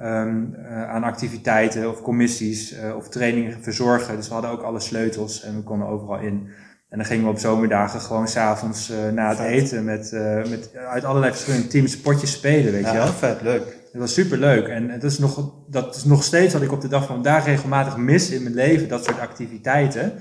Um, 0.00 0.54
uh, 0.58 0.90
aan 0.90 1.02
activiteiten 1.02 1.90
of 1.90 2.02
commissies 2.02 2.72
uh, 2.72 2.96
of 2.96 3.08
trainingen 3.08 3.62
verzorgen. 3.62 4.16
Dus 4.16 4.28
we 4.28 4.32
hadden 4.32 4.50
ook 4.50 4.62
alle 4.62 4.80
sleutels 4.80 5.42
en 5.42 5.56
we 5.56 5.62
konden 5.62 5.88
overal 5.88 6.18
in. 6.18 6.48
En 6.88 6.98
dan 6.98 7.06
gingen 7.06 7.24
we 7.24 7.30
op 7.30 7.38
zomerdagen 7.38 8.00
gewoon 8.00 8.28
s'avonds 8.28 8.90
uh, 8.90 9.12
na 9.12 9.28
het 9.28 9.38
Vet. 9.38 9.46
eten 9.46 9.84
met, 9.84 10.12
met 10.48 10.76
uit 10.76 11.04
allerlei 11.04 11.32
verschillende 11.32 11.66
teams 11.66 12.00
potjes 12.00 12.32
spelen, 12.32 12.72
weet 12.72 12.82
Ja, 12.84 12.92
je 12.92 12.98
wel. 12.98 13.06
vet, 13.06 13.42
leuk. 13.42 13.76
Het 13.92 14.00
was 14.00 14.14
super 14.14 14.38
leuk. 14.38 14.66
En 14.66 14.90
het 14.90 15.02
is 15.02 15.18
nog, 15.18 15.52
dat 15.68 15.96
is 15.96 16.04
nog 16.04 16.22
steeds 16.24 16.52
wat 16.52 16.62
ik 16.62 16.72
op 16.72 16.80
de 16.80 16.88
dag 16.88 17.06
van 17.06 17.14
vandaag 17.14 17.44
regelmatig 17.44 17.96
mis 17.96 18.30
in 18.30 18.42
mijn 18.42 18.54
leven, 18.54 18.88
dat 18.88 19.04
soort 19.04 19.20
activiteiten. 19.20 20.12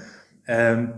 Um, 0.45 0.93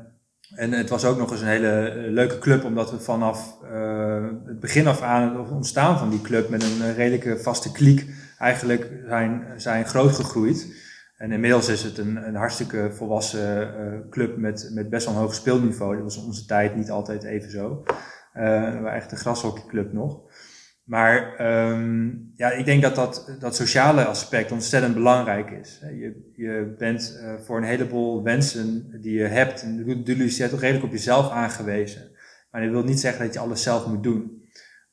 en 0.56 0.72
het 0.72 0.89
was 0.89 1.06
ook 1.06 1.18
nog 1.18 1.32
eens 1.32 1.41
een 1.41 1.48
hele 1.48 1.94
leuke 2.10 2.39
club, 2.39 2.63
omdat 2.63 2.91
we 2.91 3.00
vanaf 3.00 3.58
uh, 3.63 4.25
het 4.46 4.60
begin 4.60 4.88
af 4.88 5.01
aan, 5.01 5.38
het 5.39 5.51
ontstaan 5.51 5.98
van 5.98 6.10
die 6.10 6.22
club, 6.22 6.50
met 6.50 6.63
een 6.63 6.94
redelijke 6.94 7.39
vaste 7.39 7.72
kliek, 7.72 8.06
eigenlijk 8.38 8.91
zijn, 9.08 9.44
zijn 9.58 9.86
groot 9.86 10.15
gegroeid. 10.15 10.88
En 11.18 11.32
inmiddels 11.32 11.68
is 11.68 11.84
het 11.84 11.98
een, 11.98 12.27
een 12.27 12.36
hartstikke 12.36 12.91
volwassen 12.91 14.08
club 14.10 14.38
met, 14.38 14.70
met 14.74 14.89
best 14.89 15.06
wel 15.06 15.15
een 15.15 15.22
hoog 15.22 15.34
speelniveau. 15.34 15.94
Dat 15.96 16.03
was 16.03 16.25
onze 16.25 16.46
tijd 16.46 16.75
niet 16.75 16.91
altijd 16.91 17.24
even 17.24 17.51
zo. 17.51 17.84
Uh, 17.86 18.44
we 18.74 18.79
waren 18.79 18.94
echt 18.94 19.12
een 19.12 19.18
grashockeyclub 19.18 19.94
nog. 19.94 20.20
Maar 20.89 21.36
um, 21.72 22.31
ja, 22.36 22.51
ik 22.51 22.65
denk 22.65 22.81
dat, 22.81 22.96
dat 22.96 23.36
dat 23.39 23.55
sociale 23.55 24.05
aspect 24.05 24.51
ontzettend 24.51 24.93
belangrijk 24.93 25.51
is. 25.51 25.79
Je, 25.81 26.31
je 26.36 26.75
bent 26.77 27.19
uh, 27.22 27.34
voor 27.46 27.58
een 27.58 27.63
heleboel 27.63 28.24
wensen 28.24 28.98
die 29.01 29.13
je 29.13 29.24
hebt, 29.24 29.62
en 29.62 30.01
jullie 30.03 30.29
zijn 30.29 30.50
toch 30.50 30.60
redelijk 30.60 30.86
op 30.86 30.91
jezelf 30.91 31.29
aangewezen. 31.31 32.12
Maar 32.51 32.62
dat 32.62 32.72
wil 32.72 32.84
niet 32.84 33.00
zeggen 33.00 33.25
dat 33.25 33.34
je 33.34 33.39
alles 33.39 33.63
zelf 33.63 33.88
moet 33.88 34.03
doen. 34.03 34.43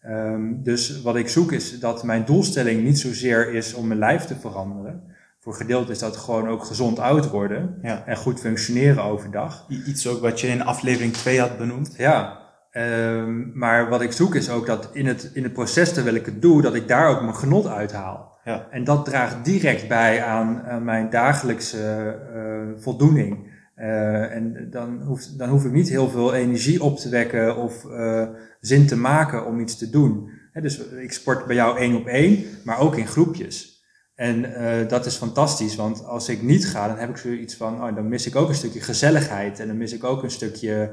Um, 0.07 0.63
dus 0.63 1.03
wat 1.03 1.17
ik 1.17 1.29
zoek 1.29 1.53
is 1.53 1.81
dat 1.81 2.05
mijn 2.05 2.25
doelstelling 2.25 2.83
niet 2.83 2.99
zozeer 2.99 3.55
is 3.55 3.75
om 3.75 3.87
mijn 3.87 3.99
lijf 3.99 4.25
te 4.25 4.37
veranderen. 4.37 5.03
voor 5.41 5.55
gedeelte 5.55 5.93
is 5.93 5.99
dat 5.99 6.17
gewoon 6.17 6.49
ook 6.49 6.65
gezond 6.65 6.99
oud 6.99 7.31
worden 7.31 7.79
Ja. 7.83 8.07
en 8.07 8.17
goed 8.17 8.41
functioneren 8.41 9.03
overdag. 9.03 9.67
Iets 9.87 10.07
ook 10.07 10.21
wat 10.21 10.41
je 10.41 10.47
in 10.47 10.63
aflevering 10.63 11.13
2 11.13 11.41
had 11.41 11.59
benoemd. 11.59 11.95
Ja, 11.97 12.46
ehm, 12.77 13.59
maar 13.59 13.89
wat 13.89 14.01
ik 14.01 14.13
zoek 14.13 14.35
is 14.35 14.51
ook 14.51 14.67
dat 14.67 14.91
in 14.93 15.07
het, 15.07 15.31
in 15.35 15.43
het 15.43 15.53
proces 15.53 15.93
terwijl 15.93 16.17
ik 16.17 16.27
het 16.27 16.43
doe, 16.43 16.63
dat 16.63 16.75
ik 16.75 16.89
daar 16.89 17.09
ook 17.09 17.21
mijn 17.21 17.37
genot 17.37 17.67
uithaal. 17.67 18.37
Ja. 18.47 18.67
En 18.71 18.85
dat 18.85 19.05
draagt 19.05 19.45
direct 19.45 19.89
bij 19.89 20.23
aan, 20.23 20.63
aan 20.63 20.85
mijn 20.85 21.11
dagelijkse 21.11 22.19
eh, 22.35 22.83
voldoening. 22.83 23.55
Eh, 23.75 24.35
en 24.35 24.69
dan, 24.71 25.03
hoeft, 25.03 25.39
dan 25.39 25.49
hoef 25.49 25.65
ik 25.65 25.73
niet 25.73 25.89
heel 25.89 26.09
veel 26.09 26.35
energie 26.35 26.83
op 26.83 26.99
te 26.99 27.09
wekken 27.09 27.57
of 27.57 27.85
eh, 27.85 28.29
zin 28.61 28.87
te 28.87 28.97
maken 28.97 29.47
om 29.47 29.61
iets 29.61 29.79
te 29.79 29.91
doen. 29.91 30.31
Dus 30.53 30.79
ik 30.79 31.13
sport 31.13 31.47
bij 31.47 31.57
jou 31.57 31.79
één 31.79 31.97
op 31.97 32.07
één, 32.07 32.45
maar 32.65 32.79
ook 32.79 32.97
in 32.97 33.07
groepjes. 33.07 33.85
En 34.15 34.45
dat 34.89 35.07
is 35.07 35.17
fantastisch, 35.17 35.77
want 35.77 36.05
als 36.05 36.29
ik 36.29 36.43
niet 36.43 36.67
ga, 36.67 36.89
dan 36.89 36.99
heb 36.99 37.09
ik 37.09 37.17
zoiets 37.17 37.55
van, 37.55 37.75
oh, 37.85 37.95
dan 37.95 38.09
mis 38.09 38.27
ik 38.27 38.37
ook 38.37 38.49
een 38.49 38.55
stukje 38.55 38.81
gezelligheid 38.81 39.61
en 39.61 39.67
dan 39.67 39.77
mis 39.77 39.93
ik 39.93 40.05
ook 40.05 40.23
een 40.23 40.31
stukje 40.31 40.91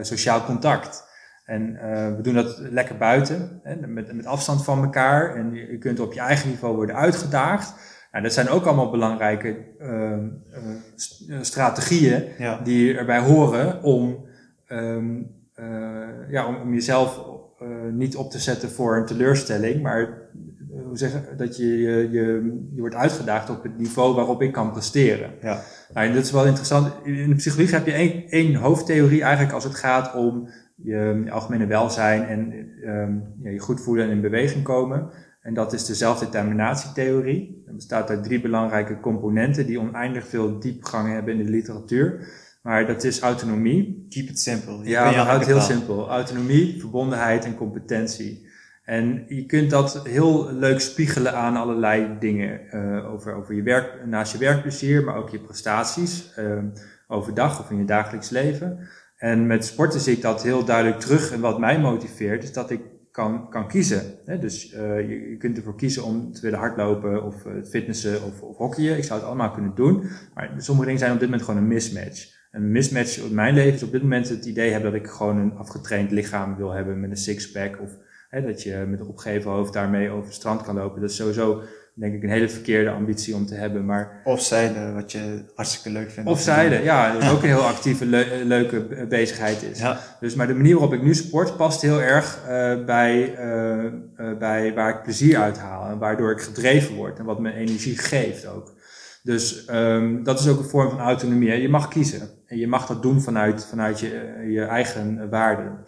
sociaal 0.00 0.44
contact. 0.44 1.04
En 1.44 1.76
eh, 1.76 2.16
we 2.16 2.22
doen 2.22 2.34
dat 2.34 2.58
lekker 2.58 2.96
buiten, 2.96 3.60
hè, 3.62 3.86
met, 3.86 4.12
met 4.12 4.26
afstand 4.26 4.64
van 4.64 4.82
elkaar. 4.84 5.34
En 5.36 5.54
je, 5.54 5.70
je 5.70 5.78
kunt 5.78 6.00
op 6.00 6.12
je 6.12 6.20
eigen 6.20 6.48
niveau 6.48 6.76
worden 6.76 6.96
uitgedaagd. 6.96 7.74
Nou, 8.12 8.24
dat 8.24 8.32
zijn 8.32 8.48
ook 8.48 8.64
allemaal 8.64 8.90
belangrijke 8.90 9.56
eh, 9.78 10.12
eh, 10.12 10.18
st- 10.94 11.28
eh, 11.30 11.38
strategieën 11.40 12.24
Ja. 12.38 12.60
die 12.64 12.96
erbij 12.96 13.18
horen 13.18 13.82
om, 13.82 14.26
ehm, 14.66 15.22
eh, 15.54 16.30
ja, 16.30 16.46
om, 16.46 16.56
om 16.56 16.72
jezelf 16.74 17.24
eh, 17.58 17.66
niet 17.92 18.16
op 18.16 18.30
te 18.30 18.38
zetten 18.38 18.70
voor 18.70 18.96
een 18.96 19.06
teleurstelling, 19.06 19.82
maar 19.82 20.00
eh, 20.00 20.08
hoe 20.98 21.08
zeggen, 21.08 21.36
dat 21.36 21.56
je, 21.56 21.80
je, 21.80 22.10
je, 22.10 22.80
wordt 22.80 22.94
uitgedaagd 22.94 23.50
op 23.50 23.62
het 23.62 23.78
niveau 23.78 24.14
waarop 24.14 24.42
ik 24.42 24.52
kan 24.52 24.72
presteren. 24.72 25.30
Ja. 25.42 25.60
Nou, 25.94 26.06
en 26.06 26.14
dat 26.14 26.24
is 26.24 26.30
wel 26.30 26.46
interessant. 26.46 26.92
In 27.04 27.28
de 27.28 27.34
psychologie 27.34 27.74
heb 27.74 27.86
je 27.86 27.92
één, 27.92 28.28
één 28.28 28.54
hoofdtheorie 28.54 29.22
eigenlijk 29.22 29.54
als 29.54 29.64
het 29.64 29.74
gaat 29.74 30.14
om 30.14 30.48
je, 30.74 31.22
je 31.24 31.30
algemene 31.30 31.66
welzijn 31.66 32.26
en 32.26 32.52
ehm, 32.84 33.14
ja, 33.42 33.50
je 33.50 33.58
goed 33.58 33.80
voelen 33.80 34.04
en 34.04 34.10
in 34.10 34.20
beweging 34.20 34.64
komen. 34.64 35.10
En 35.40 35.54
dat 35.54 35.72
is 35.72 35.84
de 35.84 35.94
zelfdeterminatietheorie. 35.94 37.62
Dat 37.66 37.74
bestaat 37.74 38.10
uit 38.10 38.24
drie 38.24 38.40
belangrijke 38.40 39.00
componenten 39.00 39.66
die 39.66 39.80
oneindig 39.80 40.26
veel 40.26 40.58
diepgang 40.58 41.12
hebben 41.12 41.38
in 41.38 41.44
de 41.44 41.50
literatuur. 41.50 42.28
Maar 42.62 42.86
dat 42.86 43.04
is 43.04 43.20
autonomie, 43.20 44.06
Keep 44.08 44.28
it 44.28 44.38
simple. 44.38 44.78
Je 44.82 44.88
ja, 44.88 45.12
houden 45.12 45.38
het 45.38 45.46
heel 45.46 45.60
simpel. 45.60 46.08
Autonomie, 46.08 46.80
verbondenheid 46.80 47.44
en 47.44 47.54
competentie. 47.54 48.45
En 48.86 49.24
je 49.28 49.46
kunt 49.46 49.70
dat 49.70 50.00
heel 50.04 50.52
leuk 50.52 50.80
spiegelen 50.80 51.34
aan 51.34 51.56
allerlei 51.56 52.16
dingen. 52.18 52.70
eh, 52.70 53.12
over, 53.12 53.34
over 53.34 53.54
je 53.54 53.62
werk, 53.62 54.06
naast 54.06 54.32
je 54.32 54.38
werkplezier, 54.38 55.04
maar 55.04 55.16
ook 55.16 55.30
je 55.30 55.38
prestaties. 55.38 56.34
eh, 56.34 56.58
overdag 57.08 57.60
of 57.60 57.70
in 57.70 57.78
je 57.78 57.84
dagelijks 57.84 58.30
leven. 58.30 58.78
En 59.16 59.46
met 59.46 59.64
sporten 59.64 60.00
zie 60.00 60.16
ik 60.16 60.22
dat 60.22 60.42
heel 60.42 60.64
duidelijk 60.64 61.00
terug. 61.00 61.32
En 61.32 61.40
wat 61.40 61.58
mij 61.58 61.80
motiveert, 61.80 62.42
is 62.42 62.52
dat 62.52 62.70
ik 62.70 62.80
kan, 63.10 63.50
kan 63.50 63.68
kiezen. 63.68 64.02
Hè? 64.24 64.38
Dus 64.38 64.72
eh, 64.72 65.00
je, 65.08 65.30
je 65.30 65.36
kunt 65.36 65.56
ervoor 65.56 65.76
kiezen 65.76 66.04
om 66.04 66.32
te 66.32 66.40
willen 66.40 66.58
hardlopen 66.58 67.24
of 67.24 67.34
fitnessen 67.68 68.22
of, 68.22 68.40
of 68.42 68.56
hockeyen. 68.56 68.96
Ik 68.96 69.04
zou 69.04 69.18
het 69.18 69.28
allemaal 69.28 69.50
kunnen 69.50 69.74
doen. 69.74 70.08
Maar 70.34 70.54
sommige 70.56 70.86
dingen 70.86 71.00
zijn 71.00 71.12
op 71.12 71.18
dit 71.18 71.28
moment 71.28 71.46
gewoon 71.46 71.60
een 71.60 71.68
mismatch. 71.68 72.34
Een 72.50 72.72
mismatch 72.72 73.18
in 73.18 73.34
mijn 73.34 73.54
leven 73.54 73.74
is 73.74 73.82
op 73.82 73.92
dit 73.92 74.02
moment 74.02 74.28
het 74.28 74.44
idee 74.44 74.72
hebben 74.72 74.92
dat 74.92 75.00
ik 75.00 75.06
gewoon 75.06 75.36
een 75.36 75.56
afgetraind 75.56 76.10
lichaam 76.10 76.56
wil 76.56 76.70
hebben 76.72 77.00
met 77.00 77.10
een 77.10 77.16
sixpack. 77.16 77.80
Of 77.80 77.90
hè, 78.28 78.42
dat 78.42 78.62
je 78.62 78.84
met 78.88 79.00
een 79.00 79.06
opgeheven 79.06 79.50
hoofd 79.50 79.72
daarmee 79.72 80.10
over 80.10 80.24
het 80.24 80.34
strand 80.34 80.62
kan 80.62 80.74
lopen. 80.74 81.00
Dat 81.00 81.10
is 81.10 81.16
sowieso, 81.16 81.62
denk 81.94 82.14
ik, 82.14 82.22
een 82.22 82.28
hele 82.30 82.48
verkeerde 82.48 82.90
ambitie 82.90 83.34
om 83.34 83.46
te 83.46 83.54
hebben. 83.54 83.84
Maar 83.84 84.20
Of 84.24 84.40
zeilen, 84.42 84.94
wat 84.94 85.12
je 85.12 85.44
hartstikke 85.54 85.98
leuk 85.98 86.10
vindt. 86.10 86.30
of 86.30 86.40
zeilen, 86.40 86.82
ja, 86.82 87.12
dat 87.12 87.22
is 87.22 87.30
ook 87.30 87.42
een 87.42 87.48
heel 87.48 87.62
actieve, 87.66 88.06
le- 88.06 88.40
leuke 88.44 88.80
be- 88.80 89.06
bezigheid 89.08 89.62
is. 89.62 89.78
Ja, 89.78 89.98
Dus, 90.20 90.34
maar 90.34 90.46
de 90.46 90.54
manier 90.54 90.72
waarop 90.78 90.92
ik 90.92 91.02
nu 91.02 91.14
sport 91.14 91.56
past 91.56 91.82
heel 91.82 92.00
erg 92.02 92.38
eh, 92.48 92.84
bij, 92.84 93.34
eh, 93.34 93.84
eh, 93.84 93.92
bij 94.38 94.74
waar 94.74 94.90
ik 94.90 95.02
plezier 95.02 95.38
uit 95.38 95.58
haal. 95.58 95.86
En 95.90 95.98
waardoor 95.98 96.30
ik 96.30 96.40
gedreven 96.40 96.94
word 96.94 97.18
en 97.18 97.24
wat 97.24 97.40
me 97.40 97.52
energie 97.54 97.98
geeft 97.98 98.46
ook. 98.46 98.74
Dus 99.22 99.64
ehm, 99.64 100.22
dat 100.22 100.40
is 100.40 100.48
ook 100.48 100.58
een 100.58 100.64
vorm 100.64 100.90
van 100.90 100.98
autonomie. 101.00 101.48
Hè. 101.48 101.54
Je 101.54 101.68
mag 101.68 101.88
kiezen. 101.88 102.28
En 102.46 102.58
je 102.58 102.68
mag 102.68 102.86
dat 102.86 103.02
doen 103.02 103.20
vanuit, 103.22 103.64
vanuit 103.64 104.00
je, 104.00 104.44
je 104.50 104.62
eigen 104.64 105.28
waarden. 105.30 105.78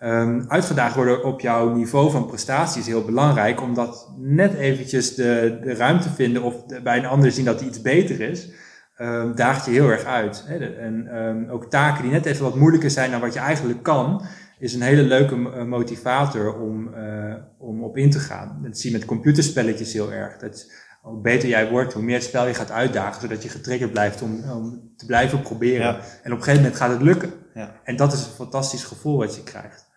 Ehm, 0.00 0.42
uitgedaagd 0.48 0.94
worden 0.94 1.24
op 1.24 1.40
jouw 1.40 1.74
niveau 1.74 2.10
van 2.10 2.26
prestatie 2.26 2.80
is 2.80 2.86
heel 2.86 3.04
belangrijk, 3.04 3.60
omdat 3.62 4.12
net 4.18 4.54
eventjes 4.54 5.14
de, 5.14 5.58
de 5.62 5.74
ruimte 5.74 6.08
vinden 6.10 6.42
of 6.42 6.62
de- 6.62 6.80
bij 6.82 6.98
een 6.98 7.06
ander 7.06 7.32
zien 7.32 7.44
dat 7.44 7.58
hij 7.60 7.68
iets 7.68 7.80
beter 7.82 8.20
is, 8.20 8.48
ehm, 8.96 9.34
daagt 9.34 9.64
je 9.64 9.70
heel 9.70 9.88
erg 9.88 10.04
uit. 10.04 10.44
Hè. 10.46 10.58
De- 10.58 10.74
En 10.74 11.06
ehm, 11.10 11.50
ook 11.50 11.70
taken 11.70 12.02
die 12.02 12.12
net 12.12 12.26
even 12.26 12.44
wat 12.44 12.54
moeilijker 12.56 12.90
zijn 12.90 13.10
dan 13.10 13.20
wat 13.20 13.32
je 13.34 13.38
eigenlijk 13.40 13.82
kan, 13.82 14.22
is 14.58 14.74
een 14.74 14.82
hele 14.82 15.02
leuke 15.02 15.34
eh, 15.34 15.64
motivator 15.64 16.54
om, 16.60 16.94
eh, 16.94 17.34
om 17.58 17.84
op 17.84 17.96
in 17.96 18.10
te 18.10 18.18
gaan. 18.18 18.60
Dat 18.62 18.78
zie 18.78 18.90
je 18.92 18.96
met 18.98 19.06
computerspelletjes 19.06 19.92
heel 19.92 20.12
erg. 20.12 20.36
Dat 20.38 20.70
hoe 21.02 21.20
beter 21.20 21.48
jij 21.48 21.70
wordt, 21.70 21.92
hoe 21.92 22.02
meer 22.02 22.14
het 22.14 22.24
spel 22.24 22.46
je 22.46 22.54
gaat 22.54 22.70
uitdagen, 22.70 23.20
zodat 23.20 23.42
je 23.42 23.48
getriggerd 23.48 23.90
blijft 23.92 24.22
om, 24.22 24.42
om 24.50 24.92
te 24.96 25.06
blijven 25.06 25.42
proberen. 25.42 25.86
Ja. 25.86 26.00
En 26.22 26.32
op 26.32 26.38
een 26.38 26.44
gegeven 26.44 26.56
moment 26.62 26.76
gaat 26.76 26.90
het 26.90 27.02
lukken. 27.02 27.32
ja, 27.54 27.74
En 27.84 27.96
dat 27.96 28.12
is 28.12 28.24
een 28.24 28.32
fantastisch 28.32 28.84
gevoel 28.84 29.16
wat 29.18 29.34
je 29.36 29.42
krijgt. 29.42 29.88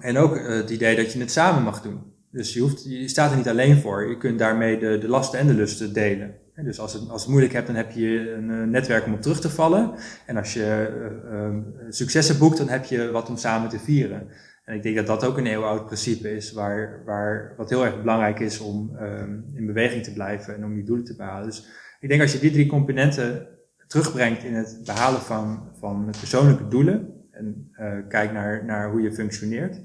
En 0.00 0.16
ook 0.16 0.36
eh, 0.36 0.46
het 0.46 0.70
idee 0.70 0.96
dat 0.96 1.12
je 1.12 1.18
het 1.18 1.30
samen 1.30 1.62
mag 1.62 1.82
doen. 1.82 2.12
Dus 2.30 2.54
je, 2.54 2.60
hoeft, 2.60 2.84
je 2.84 3.08
staat 3.08 3.30
er 3.30 3.36
niet 3.36 3.48
alleen 3.48 3.80
voor. 3.80 4.08
Je 4.08 4.18
kunt 4.18 4.38
daarmee 4.38 4.78
de, 4.78 4.98
de 4.98 5.08
lasten 5.08 5.38
en 5.38 5.46
de 5.46 5.54
lusten 5.54 5.92
delen. 5.92 6.34
En 6.54 6.64
dus 6.64 6.78
als, 6.78 6.92
het, 6.92 7.08
als 7.08 7.20
het 7.20 7.30
moeilijk 7.30 7.52
hebt, 7.52 7.66
dan 7.66 7.76
heb 7.76 7.90
je 7.90 8.32
een 8.32 8.50
eh, 8.50 8.62
netwerk 8.62 9.06
om 9.06 9.12
op 9.12 9.22
terug 9.22 9.40
te 9.40 9.50
vallen. 9.50 9.94
En 10.26 10.36
als 10.36 10.52
je 10.52 10.62
eh, 10.62 11.46
eh, 11.46 11.54
successen 11.88 12.38
boekt, 12.38 12.56
dan 12.56 12.68
heb 12.68 12.84
je 12.84 13.10
wat 13.10 13.28
om 13.28 13.36
samen 13.36 13.68
te 13.68 13.78
vieren. 13.78 14.28
En 14.64 14.74
ik 14.74 14.82
denk 14.82 14.96
dat 14.96 15.06
dat 15.06 15.24
ook 15.24 15.38
een 15.38 15.46
eeuwenoud 15.46 15.86
principe 15.86 16.36
is, 16.36 16.52
waar, 16.52 17.02
waar, 17.04 17.54
wat 17.56 17.70
heel 17.70 17.84
erg 17.84 18.00
belangrijk 18.00 18.40
is 18.40 18.60
om 18.60 18.96
ehm, 18.96 19.40
in 19.54 19.66
beweging 19.66 20.04
te 20.04 20.12
blijven 20.12 20.54
en 20.54 20.64
om 20.64 20.76
je 20.76 20.84
doelen 20.84 21.04
te 21.04 21.16
behalen. 21.16 21.46
Dus 21.46 21.66
ik 22.00 22.08
denk 22.08 22.20
als 22.20 22.32
je 22.32 22.38
die 22.38 22.50
drie 22.50 22.66
componenten 22.66 23.46
terugbrengt 23.86 24.44
in 24.44 24.54
het 24.54 24.80
behalen 24.84 25.20
van, 25.20 25.68
van 25.78 26.14
persoonlijke 26.20 26.68
doelen 26.68 27.13
en 27.34 27.72
uh, 27.80 28.08
kijkt 28.08 28.32
naar, 28.32 28.64
naar 28.64 28.90
hoe 28.90 29.00
je 29.02 29.12
functioneert, 29.12 29.80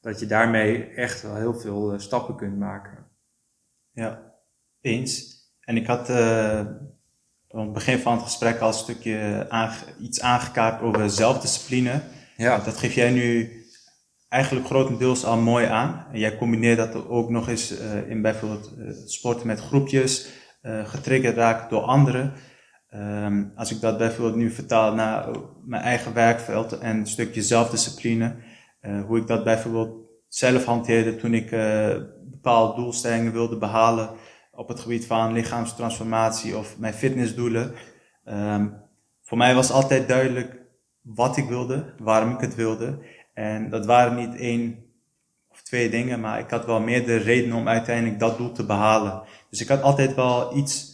dat 0.00 0.20
je 0.20 0.26
daarmee 0.26 0.84
echt 0.84 1.22
wel 1.22 1.36
heel 1.36 1.54
veel 1.54 1.92
uh, 1.92 1.98
stappen 1.98 2.36
kunt 2.36 2.58
maken. 2.58 3.06
Ja, 3.90 4.34
eens. 4.80 5.36
En 5.60 5.76
ik 5.76 5.86
had 5.86 6.10
aan 7.50 7.64
het 7.64 7.72
begin 7.72 7.98
van 7.98 8.12
het 8.12 8.22
gesprek 8.22 8.58
al 8.58 8.68
een 8.68 8.74
stukje 8.74 9.46
aange 9.48 9.74
iets 10.00 10.20
aangekaart 10.20 10.80
over 10.82 11.10
zelfdiscipline. 11.10 12.00
Ja. 12.36 12.58
Dat 12.58 12.76
geef 12.76 12.94
jij 12.94 13.10
nu 13.10 13.58
eigenlijk 14.28 14.66
grotendeels 14.66 15.24
al 15.24 15.36
mooi 15.36 15.66
aan. 15.66 16.06
En 16.12 16.18
jij 16.18 16.36
combineert 16.36 16.76
dat 16.76 17.08
ook 17.08 17.30
nog 17.30 17.48
eens 17.48 17.80
uh, 17.80 18.10
in 18.10 18.22
bijvoorbeeld 18.22 18.74
uh, 18.78 18.90
sporten 19.06 19.46
met 19.46 19.60
groepjes, 19.60 20.28
uh, 20.62 20.86
getriggerd 20.86 21.36
raken 21.36 21.68
door 21.68 21.82
anderen. 21.82 22.32
Um, 22.98 23.52
als 23.56 23.70
ik 23.70 23.80
dat 23.80 23.98
bijvoorbeeld 23.98 24.36
nu 24.36 24.50
vertaal 24.50 24.94
naar 24.94 25.28
mijn 25.64 25.82
eigen 25.82 26.14
werkveld 26.14 26.78
en 26.78 26.96
een 26.96 27.06
stukje 27.06 27.42
zelfdiscipline, 27.42 28.34
uh, 28.82 29.04
hoe 29.04 29.18
ik 29.18 29.26
dat 29.26 29.44
bijvoorbeeld 29.44 29.96
zelf 30.28 30.64
hanteerde 30.64 31.16
toen 31.16 31.34
ik 31.34 31.50
uh, 31.50 31.96
bepaalde 32.24 32.82
doelstellingen 32.82 33.32
wilde 33.32 33.56
behalen 33.56 34.10
op 34.52 34.68
het 34.68 34.80
gebied 34.80 35.06
van 35.06 35.32
lichaamstransformatie 35.32 36.56
of 36.56 36.78
mijn 36.78 36.94
fitnessdoelen. 36.94 37.72
Um, 38.24 38.74
voor 39.22 39.38
mij 39.38 39.54
was 39.54 39.70
altijd 39.70 40.08
duidelijk 40.08 40.60
wat 41.02 41.36
ik 41.36 41.48
wilde, 41.48 41.94
waarom 41.98 42.32
ik 42.32 42.40
het 42.40 42.54
wilde. 42.54 42.98
En 43.34 43.70
dat 43.70 43.86
waren 43.86 44.16
niet 44.16 44.40
één 44.40 44.84
of 45.48 45.62
twee 45.62 45.90
dingen, 45.90 46.20
maar 46.20 46.38
ik 46.38 46.50
had 46.50 46.66
wel 46.66 46.80
meerdere 46.80 47.18
redenen 47.18 47.56
om 47.56 47.68
uiteindelijk 47.68 48.18
dat 48.18 48.36
doel 48.36 48.52
te 48.52 48.66
behalen. 48.66 49.22
Dus 49.50 49.60
ik 49.60 49.68
had 49.68 49.82
altijd 49.82 50.14
wel 50.14 50.56
iets 50.56 50.87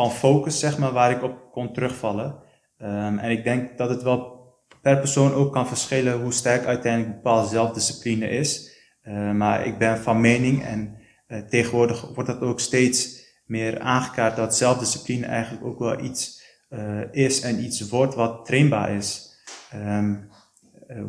van 0.00 0.10
focus, 0.10 0.58
zeg 0.58 0.78
maar, 0.78 0.92
waar 0.92 1.10
ik 1.10 1.22
op 1.22 1.50
kon 1.52 1.72
terugvallen. 1.72 2.34
Um, 2.78 3.18
en 3.18 3.30
ik 3.30 3.44
denk 3.44 3.78
dat 3.78 3.88
het 3.88 4.02
wel 4.02 4.48
per 4.82 4.98
persoon 4.98 5.32
ook 5.32 5.52
kan 5.52 5.68
verschillen 5.68 6.20
hoe 6.20 6.32
sterk 6.32 6.64
uiteindelijk 6.64 7.14
bepaalde 7.14 7.48
zelfdiscipline 7.48 8.28
is. 8.28 8.78
Uh, 9.02 9.32
maar 9.32 9.66
ik 9.66 9.78
ben 9.78 9.98
van 9.98 10.20
mening 10.20 10.64
en 10.64 10.96
uh, 11.28 11.38
tegenwoordig 11.38 12.14
wordt 12.14 12.30
dat 12.30 12.40
ook 12.40 12.60
steeds 12.60 13.24
meer 13.46 13.80
aangekaart 13.80 14.36
dat 14.36 14.56
zelfdiscipline 14.56 15.26
eigenlijk 15.26 15.64
ook 15.64 15.78
wel 15.78 16.00
iets 16.00 16.42
uh, 16.70 17.00
is 17.10 17.40
en 17.40 17.64
iets 17.64 17.88
wordt 17.88 18.14
wat 18.14 18.44
trainbaar 18.44 18.90
is. 18.90 19.38
Um, 19.74 20.28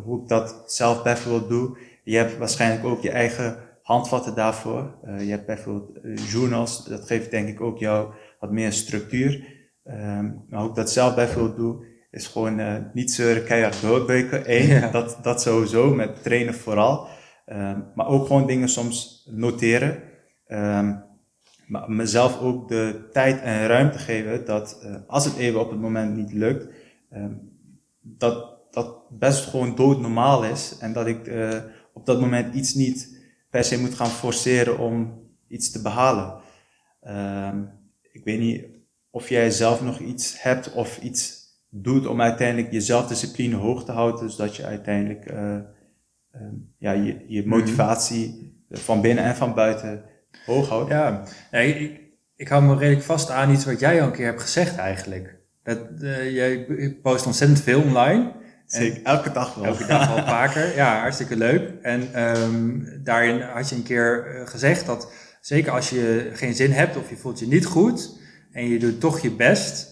hoe 0.03 0.21
ik 0.21 0.27
dat 0.27 0.63
zelf 0.65 1.03
bijvoorbeeld 1.03 1.49
doe. 1.49 1.77
Je 2.03 2.17
hebt 2.17 2.37
waarschijnlijk 2.37 2.85
ook 2.85 3.01
je 3.01 3.11
eigen 3.11 3.57
handvatten 3.81 4.35
daarvoor. 4.35 4.97
je 5.19 5.29
hebt 5.29 5.45
bijvoorbeeld 5.45 5.99
journals, 6.29 6.85
dat 6.85 7.05
geeft 7.05 7.31
denk 7.31 7.47
ik 7.47 7.61
ook 7.61 7.77
jou 7.77 8.13
wat 8.41 8.51
meer 8.51 8.73
structuur. 8.73 9.59
Um, 9.83 10.45
maar 10.49 10.59
hoe 10.59 10.69
ik 10.69 10.75
dat 10.75 10.91
zelf 10.91 11.15
bijvoorbeeld 11.15 11.57
doe, 11.57 11.85
is 12.11 12.27
gewoon 12.27 12.59
uh, 12.59 12.75
niet 12.93 13.11
zeuren, 13.11 13.43
keihard 13.43 13.81
doodbeuken. 13.81 14.43
Eén, 14.45 14.67
ja. 14.67 14.91
dat, 14.91 15.19
dat 15.21 15.41
sowieso, 15.41 15.93
met 15.93 16.23
trainen 16.23 16.53
vooral. 16.53 17.07
Um, 17.45 17.91
maar 17.95 18.07
ook 18.07 18.27
gewoon 18.27 18.47
dingen 18.47 18.69
soms 18.69 19.27
noteren. 19.31 20.03
Um, 20.47 21.09
Maar 21.67 21.91
mezelf 21.91 22.39
ook 22.41 22.67
de 22.67 23.09
tijd 23.11 23.41
en 23.41 23.67
ruimte 23.67 23.97
geven 23.97 24.45
dat 24.45 24.81
uh, 24.85 24.95
als 25.07 25.25
het 25.25 25.35
even 25.37 25.59
op 25.59 25.69
het 25.69 25.79
moment 25.79 26.15
niet 26.15 26.33
lukt, 26.33 26.67
dat 28.01 28.59
dat 28.71 29.09
best 29.09 29.49
gewoon 29.49 29.75
doodnormaal 29.75 30.43
is. 30.43 30.77
En 30.79 30.93
dat 30.93 31.07
ik 31.07 31.27
uh, 31.27 31.49
op 31.93 32.05
dat 32.05 32.19
moment 32.19 32.55
iets 32.55 32.73
niet 32.73 33.23
per 33.49 33.63
se 33.63 33.79
moet 33.79 33.93
gaan 33.93 34.09
forceren 34.09 34.79
om 34.79 35.21
iets 35.47 35.71
te 35.71 35.81
behalen. 35.81 36.41
Um, 37.07 37.69
ik 38.11 38.23
weet 38.23 38.39
niet 38.39 38.65
of 39.09 39.29
jij 39.29 39.51
zelf 39.51 39.81
nog 39.81 39.99
iets 39.99 40.41
hebt 40.41 40.71
of 40.71 40.99
iets 41.01 41.39
doet 41.69 42.07
om 42.07 42.21
uiteindelijk 42.21 42.71
je 42.71 42.81
zelfdiscipline 42.81 43.55
hoog 43.55 43.85
te 43.85 43.91
houden, 43.91 44.31
zodat 44.31 44.55
je 44.55 44.65
uiteindelijk 44.65 45.31
uh, 45.31 45.55
uh, 46.35 46.41
ja, 46.77 46.91
je, 46.91 47.25
je 47.27 47.47
motivatie 47.47 48.53
van 48.69 49.01
binnen 49.01 49.23
en 49.23 49.35
van 49.35 49.53
buiten 49.53 50.03
hoog 50.45 50.69
houdt. 50.69 50.89
Ja, 50.89 51.23
nee, 51.51 51.73
ik, 51.73 52.01
ik 52.35 52.47
hou 52.47 52.63
me 52.63 52.77
redelijk 52.77 53.05
vast 53.05 53.29
aan 53.29 53.51
iets 53.51 53.65
wat 53.65 53.79
jij 53.79 54.01
al 54.01 54.07
een 54.07 54.13
keer 54.13 54.25
hebt 54.25 54.41
gezegd 54.41 54.77
eigenlijk. 54.77 55.39
Dat, 55.63 55.79
uh, 55.99 56.31
jij 56.31 56.65
post 57.01 57.25
ontzettend 57.25 57.61
veel 57.61 57.81
online. 57.81 58.31
Zeker, 58.65 59.03
elke 59.03 59.31
dag 59.31 59.55
wel. 59.55 59.65
Elke 59.65 59.85
dag 59.85 60.15
wel 60.15 60.25
vaker. 60.25 60.75
Ja, 60.75 60.99
hartstikke 60.99 61.35
leuk. 61.35 61.73
En 61.81 62.21
um, 62.21 62.87
daarin 63.03 63.41
had 63.41 63.69
je 63.69 63.75
een 63.75 63.83
keer 63.83 64.41
gezegd 64.45 64.85
dat 64.85 65.11
zeker 65.41 65.71
als 65.71 65.89
je 65.89 66.29
geen 66.33 66.53
zin 66.53 66.71
hebt 66.71 66.97
of 66.97 67.09
je 67.09 67.17
voelt 67.17 67.39
je 67.39 67.47
niet 67.47 67.65
goed 67.65 68.19
en 68.51 68.67
je 68.67 68.79
doet 68.79 68.99
toch 68.99 69.19
je 69.19 69.31
best, 69.31 69.91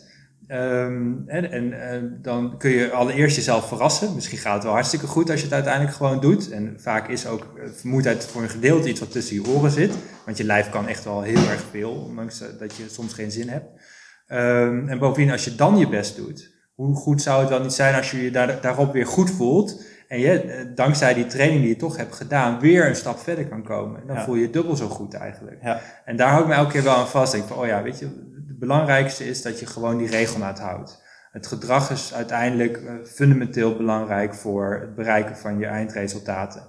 Um, 0.51 1.23
en, 1.27 1.51
en 1.51 1.63
uh, 1.63 2.11
dan 2.21 2.57
kun 2.57 2.69
je 2.69 2.91
allereerst 2.91 3.35
jezelf 3.35 3.67
verrassen. 3.67 4.15
Misschien 4.15 4.37
gaat 4.37 4.53
het 4.53 4.63
wel 4.63 4.71
hartstikke 4.71 5.07
goed 5.07 5.29
als 5.29 5.39
je 5.39 5.45
het 5.45 5.53
uiteindelijk 5.53 5.95
gewoon 5.95 6.19
doet. 6.19 6.51
En 6.51 6.75
vaak 6.77 7.07
is 7.07 7.27
ook 7.27 7.47
uh, 7.57 7.63
vermoeidheid 7.73 8.25
voor 8.25 8.41
een 8.41 8.49
gedeelte 8.49 8.89
iets 8.89 8.99
wat 8.99 9.11
tussen 9.11 9.35
je 9.35 9.47
oren 9.47 9.71
zit. 9.71 9.93
Want 10.25 10.37
je 10.37 10.43
lijf 10.43 10.69
kan 10.69 10.87
echt 10.87 11.03
wel 11.03 11.21
heel 11.21 11.49
erg 11.49 11.63
veel, 11.71 11.91
ondanks 11.91 12.41
uh, 12.41 12.47
dat 12.59 12.75
je 12.75 12.85
soms 12.89 13.13
geen 13.13 13.31
zin 13.31 13.49
hebt. 13.49 13.65
Um, 14.27 14.87
en 14.87 14.99
bovendien, 14.99 15.31
als 15.31 15.43
je 15.43 15.55
dan 15.55 15.77
je 15.77 15.89
best 15.89 16.15
doet, 16.15 16.51
hoe 16.79 16.95
goed 16.95 17.21
zou 17.21 17.39
het 17.39 17.49
dan 17.49 17.61
niet 17.61 17.73
zijn 17.73 17.95
als 17.95 18.11
je 18.11 18.23
je 18.23 18.31
daar, 18.31 18.61
daarop 18.61 18.93
weer 18.93 19.05
goed 19.05 19.31
voelt. 19.31 19.83
En 20.07 20.19
je, 20.19 20.71
dankzij 20.75 21.13
die 21.13 21.25
training 21.25 21.59
die 21.61 21.69
je 21.69 21.75
toch 21.75 21.97
hebt 21.97 22.15
gedaan, 22.15 22.59
weer 22.59 22.87
een 22.87 22.95
stap 22.95 23.19
verder 23.19 23.47
kan 23.47 23.63
komen. 23.63 24.01
En 24.01 24.07
dan 24.07 24.15
ja. 24.15 24.23
voel 24.23 24.35
je 24.35 24.41
je 24.41 24.49
dubbel 24.49 24.75
zo 24.75 24.87
goed 24.87 25.13
eigenlijk. 25.13 25.57
Ja. 25.61 25.81
En 26.05 26.15
daar 26.15 26.29
hou 26.29 26.41
ik 26.41 26.47
me 26.47 26.53
elke 26.53 26.71
keer 26.71 26.83
wel 26.83 26.95
aan 26.95 27.07
vast. 27.07 27.31
Denk 27.31 27.47
van, 27.47 27.57
oh 27.57 27.65
ja, 27.65 27.83
weet 27.83 27.99
je, 27.99 28.07
belangrijkste 28.59 29.25
is 29.25 29.41
dat 29.41 29.59
je 29.59 29.65
gewoon 29.65 29.97
die 29.97 30.09
regelmaat 30.09 30.59
houdt. 30.59 31.03
Het 31.31 31.47
gedrag 31.47 31.91
is 31.91 32.13
uiteindelijk 32.13 32.77
uh, 32.77 32.91
fundamenteel 33.05 33.75
belangrijk 33.75 34.33
voor 34.33 34.77
het 34.81 34.95
bereiken 34.95 35.37
van 35.37 35.59
je 35.59 35.65
eindresultaten. 35.65 36.63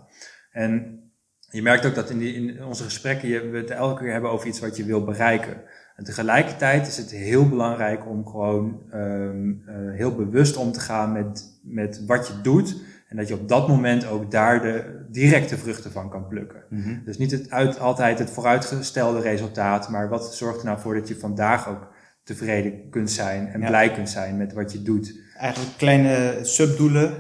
En 0.51 1.03
je 1.51 1.63
merkt 1.63 1.87
ook 1.87 1.95
dat 1.95 2.11
in, 2.11 2.19
die, 2.19 2.35
in 2.35 2.65
onze 2.65 2.85
gesprekken 2.85 3.29
je, 3.29 3.49
we 3.49 3.59
het 3.59 3.71
elke 3.71 4.03
keer 4.03 4.13
hebben 4.13 4.31
over 4.31 4.47
iets 4.47 4.61
wat 4.61 4.77
je 4.77 4.85
wil 4.85 5.05
bereiken. 5.05 5.63
En 6.01 6.07
tegelijkertijd 6.07 6.87
is 6.87 6.97
het 6.97 7.11
heel 7.11 7.49
belangrijk 7.49 8.07
om 8.07 8.27
gewoon 8.27 8.81
um, 8.95 9.63
uh, 9.69 9.75
heel 9.97 10.15
bewust 10.15 10.57
om 10.57 10.73
te 10.73 10.81
gaan 10.81 11.13
met, 11.13 11.61
met 11.63 12.05
wat 12.07 12.27
je 12.27 12.41
doet. 12.43 12.77
En 13.09 13.17
dat 13.17 13.29
je 13.29 13.35
op 13.35 13.49
dat 13.49 13.69
moment 13.69 14.07
ook 14.07 14.31
daar 14.31 14.63
de 14.63 15.05
directe 15.11 15.59
vruchten 15.59 15.93
van 15.93 16.11
kan 16.11 16.29
plukken. 16.29 16.63
Mm 16.69 16.83
-hmm. 16.83 17.03
Dus 17.05 17.19
niet 17.19 17.31
het 17.31 17.51
uit, 17.51 17.79
altijd 17.79 18.19
het 18.19 18.31
vooruitgestelde 18.31 19.21
resultaat, 19.21 19.89
maar 19.89 20.09
wat 20.09 20.35
zorgt 20.35 20.59
er 20.59 20.65
nou 20.65 20.81
voor 20.81 20.95
dat 20.95 21.09
je 21.09 21.17
vandaag 21.17 21.69
ook 21.69 21.89
tevreden 22.25 22.91
kunt 22.91 23.11
zijn 23.11 23.49
en 23.49 23.61
ja. 23.61 23.67
blij 23.67 23.93
kunt 23.93 24.11
zijn 24.11 24.37
met 24.37 24.53
wat 24.53 24.73
je 24.73 24.83
doet. 24.83 25.15
Eigenlijk 25.37 25.77
kleine 25.77 26.39
subdoelen 26.43 27.15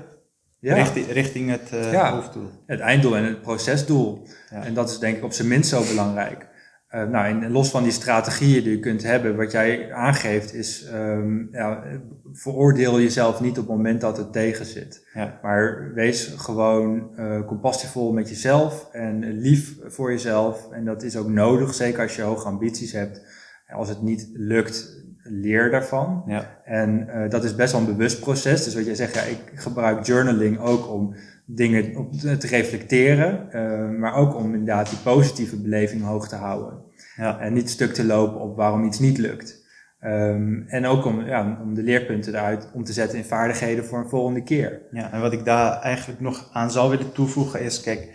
ja. 0.58 0.75
richting, 0.75 1.06
richting 1.06 1.50
het 1.50 1.70
uh, 1.75 1.92
ja. 1.92 2.14
hoofddoel. 2.14 2.50
Het 2.66 2.80
einddoel 2.80 3.16
en 3.16 3.25
het 3.25 3.42
procesdoel. 3.42 4.26
En 4.50 4.75
dat 4.75 4.90
is 4.90 4.99
denk 4.99 5.16
ik 5.16 5.25
op 5.25 5.32
zijn 5.32 5.49
minst 5.49 5.70
zo 5.70 5.82
belangrijk. 5.88 6.49
Uh, 6.94 7.09
nou, 7.09 7.26
en 7.26 7.50
los 7.50 7.70
van 7.70 7.82
die 7.82 7.92
strategieën 7.92 8.62
die 8.62 8.73
je 8.73 8.80
kunt 8.80 9.02
hebben, 9.02 9.37
wat 9.37 9.52
jij 9.52 9.92
aangeeft 9.92 10.54
is, 10.54 10.88
um, 10.92 11.49
ja, 11.52 11.82
veroordeel 12.32 13.00
jezelf 13.00 13.40
niet 13.40 13.59
op 13.59 13.66
het 13.66 13.76
moment 13.76 14.00
dat 14.00 14.16
het 14.16 14.32
tegen 14.32 14.66
zit. 14.66 15.06
Ja. 15.14 15.38
Maar 15.42 15.92
wees 15.94 16.35
gewoon 16.37 17.11
uh, 17.16 17.47
compassievol 17.47 18.12
met 18.12 18.28
jezelf 18.28 18.88
en 18.92 19.32
lief 19.32 19.76
voor 19.87 20.11
jezelf. 20.11 20.70
En 20.70 20.85
dat 20.85 21.02
is 21.02 21.16
ook 21.16 21.28
nodig, 21.28 21.75
zeker 21.75 22.02
als 22.02 22.17
je 22.17 22.23
hoge 22.23 22.47
ambities 22.47 22.93
hebt. 22.93 23.23
Als 23.69 23.88
het 23.88 24.02
niet 24.02 24.30
lukt, 24.32 25.04
leer 25.23 25.71
daarvan. 25.71 26.23
Ja. 26.26 26.60
En 26.64 27.08
uh, 27.08 27.28
dat 27.28 27.45
is 27.45 27.54
best 27.54 27.73
wel 27.73 27.80
een 27.80 27.97
bewust 27.97 28.21
proces. 28.21 28.64
Dus 28.64 28.75
wat 28.75 28.84
jij 28.84 28.95
zegt, 28.95 29.14
ja, 29.14 29.23
ik 29.23 29.38
gebruik 29.54 30.06
journaling 30.06 30.58
ook 30.58 30.91
om 30.93 31.14
dingen 31.47 31.97
op 31.97 32.12
te 32.12 32.47
reflecteren, 32.47 33.49
uh, 33.52 33.99
maar 33.99 34.14
ook 34.14 34.36
om 34.36 34.45
inderdaad 34.45 34.91
die 34.91 34.99
positieve 34.99 35.60
beleving 35.60 36.02
hoog 36.02 36.28
te 36.28 36.36
houden. 36.36 36.88
Ja. 37.21 37.39
En 37.39 37.52
niet 37.52 37.71
stuk 37.71 37.95
te 37.95 38.04
lopen 38.04 38.41
op 38.41 38.56
waarom 38.56 38.85
iets 38.85 38.99
niet 38.99 39.19
lukt. 39.19 39.59
Um, 40.04 40.65
en 40.69 40.87
ook 40.87 41.04
om, 41.04 41.26
ja, 41.26 41.59
om 41.63 41.75
de 41.75 41.83
leerpunten 41.83 42.35
eruit 42.35 42.71
om 42.75 42.85
te 42.85 42.93
zetten 42.93 43.19
in 43.19 43.25
vaardigheden 43.25 43.85
voor 43.85 43.99
een 43.99 44.09
volgende 44.09 44.43
keer. 44.43 44.83
Ja, 44.91 45.13
en 45.13 45.21
wat 45.21 45.33
ik 45.33 45.45
daar 45.45 45.80
eigenlijk 45.80 46.21
nog 46.21 46.49
aan 46.52 46.71
zou 46.71 46.91
willen 46.91 47.13
toevoegen 47.13 47.61
is, 47.61 47.80
kijk, 47.80 48.09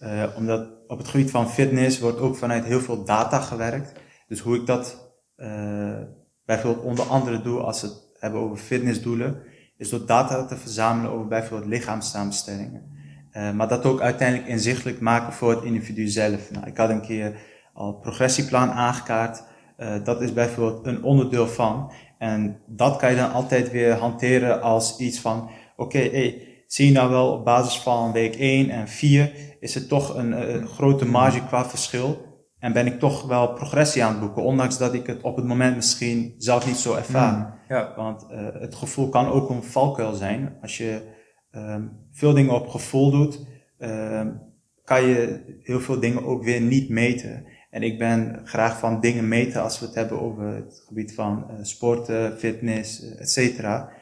uh, 0.00 0.24
omdat 0.36 0.68
op 0.86 0.98
het 0.98 1.08
gebied 1.08 1.30
van 1.30 1.50
fitness 1.50 2.00
wordt 2.00 2.18
ook 2.18 2.36
vanuit 2.36 2.64
heel 2.64 2.80
veel 2.80 3.04
data 3.04 3.40
gewerkt. 3.40 3.92
Dus 4.28 4.40
hoe 4.40 4.56
ik 4.56 4.66
dat 4.66 5.14
uh, 5.36 5.98
bijvoorbeeld 6.44 6.84
onder 6.84 7.04
andere 7.04 7.42
doe 7.42 7.60
als 7.60 7.80
we 7.80 7.86
het 7.86 8.16
hebben 8.18 8.40
over 8.40 8.56
fitnessdoelen, 8.56 9.42
is 9.76 9.88
door 9.88 10.06
data 10.06 10.44
te 10.44 10.56
verzamelen 10.56 11.10
over 11.10 11.28
bijvoorbeeld 11.28 11.70
lichaamssamenstellingen. 11.70 12.90
Uh, 13.32 13.52
maar 13.52 13.68
dat 13.68 13.84
ook 13.84 14.00
uiteindelijk 14.00 14.48
inzichtelijk 14.48 15.00
maken 15.00 15.32
voor 15.32 15.50
het 15.50 15.64
individu 15.64 16.06
zelf. 16.06 16.50
Nou, 16.50 16.66
ik 16.66 16.76
had 16.76 16.90
een 16.90 17.02
keer 17.02 17.34
al 17.72 17.92
progressieplan 17.94 18.70
aangekaart. 18.70 19.44
Uh, 19.78 20.04
dat 20.04 20.22
is 20.22 20.32
bijvoorbeeld 20.32 20.86
een 20.86 21.02
onderdeel 21.02 21.46
van. 21.46 21.92
En 22.18 22.60
dat 22.66 22.96
kan 22.96 23.10
je 23.10 23.16
dan 23.16 23.32
altijd 23.32 23.70
weer 23.70 23.92
hanteren 23.92 24.62
als 24.62 24.98
iets 24.98 25.20
van, 25.20 25.42
oké, 25.76 25.96
okay, 25.96 26.10
hey, 26.10 26.48
zie 26.66 26.86
je 26.86 26.92
nou 26.92 27.10
wel 27.10 27.32
op 27.32 27.44
basis 27.44 27.78
van 27.78 28.12
week 28.12 28.34
1 28.34 28.70
en 28.70 28.88
4 28.88 29.32
is 29.60 29.74
er 29.74 29.86
toch 29.86 30.16
een, 30.16 30.54
een 30.54 30.66
grote 30.66 31.06
marge 31.06 31.46
qua 31.46 31.64
verschil. 31.64 32.30
En 32.58 32.72
ben 32.72 32.86
ik 32.86 32.98
toch 32.98 33.26
wel 33.26 33.52
progressie 33.52 34.04
aan 34.04 34.10
het 34.10 34.20
boeken, 34.20 34.42
ondanks 34.42 34.78
dat 34.78 34.94
ik 34.94 35.06
het 35.06 35.22
op 35.22 35.36
het 35.36 35.44
moment 35.44 35.76
misschien 35.76 36.34
zelf 36.38 36.66
niet 36.66 36.76
zo 36.76 36.94
ervaar. 36.94 37.36
Mm, 37.36 37.76
ja. 37.76 37.92
Want 37.96 38.26
uh, 38.30 38.46
het 38.52 38.74
gevoel 38.74 39.08
kan 39.08 39.26
ook 39.26 39.50
een 39.50 39.62
valkuil 39.62 40.14
zijn. 40.14 40.56
Als 40.62 40.76
je 40.76 41.02
um, 41.50 42.06
veel 42.12 42.32
dingen 42.32 42.54
op 42.54 42.68
gevoel 42.68 43.10
doet, 43.10 43.46
um, 43.78 44.40
kan 44.84 45.04
je 45.04 45.42
heel 45.62 45.80
veel 45.80 46.00
dingen 46.00 46.24
ook 46.24 46.44
weer 46.44 46.60
niet 46.60 46.88
meten. 46.88 47.46
En 47.72 47.82
ik 47.82 47.98
ben 47.98 48.40
graag 48.44 48.78
van 48.78 49.00
dingen 49.00 49.28
meten 49.28 49.62
als 49.62 49.80
we 49.80 49.86
het 49.86 49.94
hebben 49.94 50.20
over 50.20 50.46
het 50.46 50.82
gebied 50.86 51.14
van 51.14 51.46
uh, 51.50 51.56
sporten, 51.62 52.38
fitness, 52.38 53.02
uh, 53.02 53.20
et 53.20 53.30
cetera. 53.30 53.92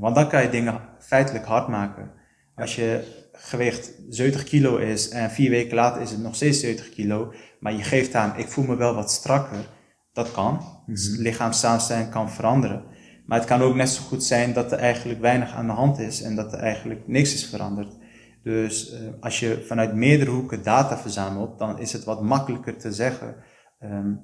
Want 0.00 0.14
dan 0.14 0.28
kan 0.28 0.42
je 0.42 0.48
dingen 0.48 0.80
feitelijk 0.98 1.44
hard 1.44 1.68
maken. 1.68 2.10
Als 2.54 2.74
je 2.74 3.04
gewicht 3.32 3.92
70 4.08 4.44
kilo 4.44 4.76
is 4.76 5.08
en 5.08 5.30
vier 5.30 5.50
weken 5.50 5.74
later 5.74 6.02
is 6.02 6.10
het 6.10 6.20
nog 6.20 6.34
steeds 6.34 6.60
70 6.60 6.88
kilo, 6.88 7.32
maar 7.60 7.72
je 7.72 7.82
geeft 7.82 8.14
aan, 8.14 8.36
ik 8.36 8.48
voel 8.48 8.64
me 8.64 8.76
wel 8.76 8.94
wat 8.94 9.10
strakker, 9.10 9.68
dat 10.12 10.32
kan. 10.32 10.52
Mm 10.52 10.94
-hmm. 10.94 11.22
Lichaamssamenstelling 11.22 12.10
kan 12.10 12.30
veranderen. 12.30 12.84
Maar 13.26 13.38
het 13.38 13.48
kan 13.48 13.62
ook 13.62 13.74
net 13.74 13.88
zo 13.88 14.02
goed 14.02 14.24
zijn 14.24 14.52
dat 14.52 14.72
er 14.72 14.78
eigenlijk 14.78 15.20
weinig 15.20 15.52
aan 15.52 15.66
de 15.66 15.72
hand 15.72 15.98
is 15.98 16.22
en 16.22 16.36
dat 16.36 16.52
er 16.52 16.58
eigenlijk 16.58 17.08
niks 17.08 17.34
is 17.34 17.46
veranderd. 17.46 17.96
Dus 18.42 18.92
uh, 18.92 18.98
als 19.20 19.40
je 19.40 19.62
vanuit 19.66 19.94
meerdere 19.94 20.30
hoeken 20.30 20.62
data 20.62 20.98
verzamelt, 20.98 21.58
dan 21.58 21.78
is 21.78 21.92
het 21.92 22.04
wat 22.04 22.22
makkelijker 22.22 22.76
te 22.76 22.92
zeggen 22.92 23.34
um, 23.80 24.20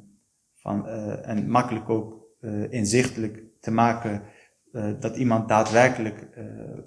van, 0.54 0.86
uh, 0.86 1.28
en 1.28 1.50
makkelijk 1.50 1.88
ook 1.88 2.26
uh, 2.40 2.72
inzichtelijk 2.72 3.42
te 3.60 3.70
maken 3.70 4.22
dat 5.00 5.16
iemand 5.16 5.48
daadwerkelijk 5.48 6.28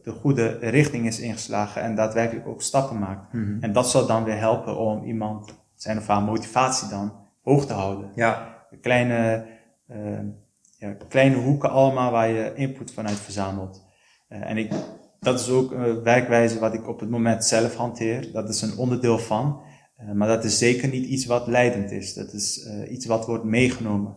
de 0.03 0.11
goede 0.11 0.57
richting 0.57 1.07
is 1.07 1.19
ingeslagen 1.19 1.81
en 1.81 1.95
daadwerkelijk 1.95 2.47
ook 2.47 2.61
stappen 2.61 2.99
maakt. 2.99 3.33
Mm 3.33 3.43
-hmm. 3.43 3.61
En 3.61 3.73
dat 3.73 3.89
zal 3.89 4.07
dan 4.07 4.23
weer 4.23 4.37
helpen 4.37 4.77
om 4.77 5.03
iemand 5.03 5.61
zijn 5.75 5.97
of 5.97 6.07
haar 6.07 6.21
motivatie 6.21 6.89
dan 6.89 7.21
hoog 7.41 7.65
te 7.65 7.73
houden. 7.73 8.11
Ja. 8.15 8.59
Kleine, 8.81 9.45
uh, 9.87 10.19
ja, 10.77 10.93
kleine 11.07 11.35
hoeken 11.35 11.69
allemaal 11.69 12.11
waar 12.11 12.29
je 12.29 12.53
input 12.55 12.93
vanuit 12.93 13.19
verzamelt. 13.19 13.85
En 14.27 14.57
ik, 14.57 14.73
dat 15.21 15.39
is 15.39 15.49
ook 15.49 15.71
een 15.71 16.03
werkwijze 16.03 16.59
wat 16.59 16.73
ik 16.73 16.87
op 16.87 16.99
het 16.99 17.09
moment 17.09 17.45
zelf 17.45 17.75
hanteer. 17.75 18.31
Dat 18.31 18.49
is 18.49 18.61
een 18.61 18.77
onderdeel 18.77 19.19
van. 19.19 19.61
Uh, 19.99 20.11
maar 20.11 20.27
dat 20.27 20.43
is 20.43 20.57
zeker 20.57 20.89
niet 20.89 21.05
iets 21.05 21.25
wat 21.25 21.47
leidend 21.47 21.91
is. 21.91 22.13
Dat 22.13 22.33
is 22.33 22.67
iets 22.89 23.05
wat 23.05 23.25
wordt 23.25 23.43
meegenomen. 23.43 24.15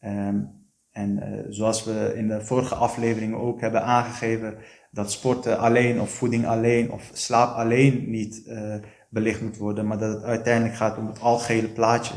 Um, 0.00 0.54
en 0.90 1.44
zoals 1.48 1.84
we 1.84 2.12
in 2.16 2.28
de 2.28 2.44
vorige 2.44 2.74
afleveringen 2.74 3.38
ook 3.38 3.60
hebben 3.60 3.82
aangegeven, 3.82 4.58
dat 4.90 5.12
sporten 5.12 5.58
alleen 5.58 6.00
of 6.00 6.10
voeding 6.10 6.46
alleen 6.46 6.90
of 6.90 7.10
slaap 7.12 7.56
alleen 7.56 8.10
niet 8.10 8.42
belicht 9.10 9.40
moet 9.40 9.56
worden, 9.56 9.86
maar 9.86 9.98
dat 9.98 10.14
het 10.14 10.22
uiteindelijk 10.22 10.76
gaat 10.76 10.98
om 10.98 11.06
het 11.06 11.20
algehele 11.20 11.68
plaatje. 11.68 12.14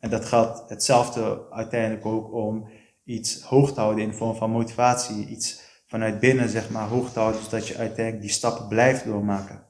En 0.00 0.10
dat 0.10 0.24
geldt 0.24 0.68
hetzelfde 0.68 1.50
uiteindelijk 1.50 2.06
ook 2.06 2.32
om 2.32 2.68
iets 3.04 3.42
hoog 3.42 3.72
te 3.72 3.80
houden 3.80 4.04
in 4.04 4.10
de 4.10 4.16
vorm 4.16 4.36
van 4.36 4.50
motivatie, 4.50 5.26
iets 5.26 5.61
vanuit 5.92 6.20
binnen 6.20 6.48
zeg 6.48 6.70
maar 6.70 6.88
hoog 6.88 7.12
te 7.12 7.18
houden, 7.18 7.42
zodat 7.42 7.68
je 7.68 7.76
uiteindelijk 7.76 8.24
die 8.24 8.32
stappen 8.32 8.68
blijft 8.68 9.04
doormaken. 9.04 9.62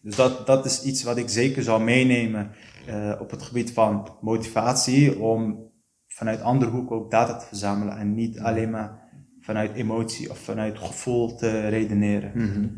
Dus 0.00 0.16
dat, 0.16 0.46
dat 0.46 0.64
is 0.64 0.82
iets 0.82 1.02
wat 1.02 1.16
ik 1.16 1.28
zeker 1.28 1.62
zou 1.62 1.82
meenemen 1.82 2.50
uh, 2.88 3.14
op 3.20 3.30
het 3.30 3.42
gebied 3.42 3.72
van 3.72 4.08
motivatie, 4.20 5.20
om 5.20 5.70
vanuit 6.06 6.40
andere 6.40 6.70
hoeken 6.70 6.96
ook 6.96 7.10
data 7.10 7.36
te 7.36 7.46
verzamelen 7.46 7.96
en 7.96 8.14
niet 8.14 8.38
alleen 8.38 8.70
maar 8.70 9.10
vanuit 9.40 9.74
emotie 9.74 10.30
of 10.30 10.38
vanuit 10.38 10.78
gevoel 10.78 11.36
te 11.36 11.68
redeneren. 11.68 12.32
Mhm. 12.34 12.68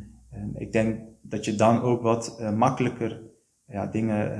Ik 0.54 0.72
denk 0.72 1.00
dat 1.22 1.44
je 1.44 1.54
dan 1.54 1.82
ook 1.82 2.02
wat 2.02 2.36
eh, 2.38 2.52
makkelijker 2.52 3.22
ja, 3.66 3.86
dingen 3.86 4.32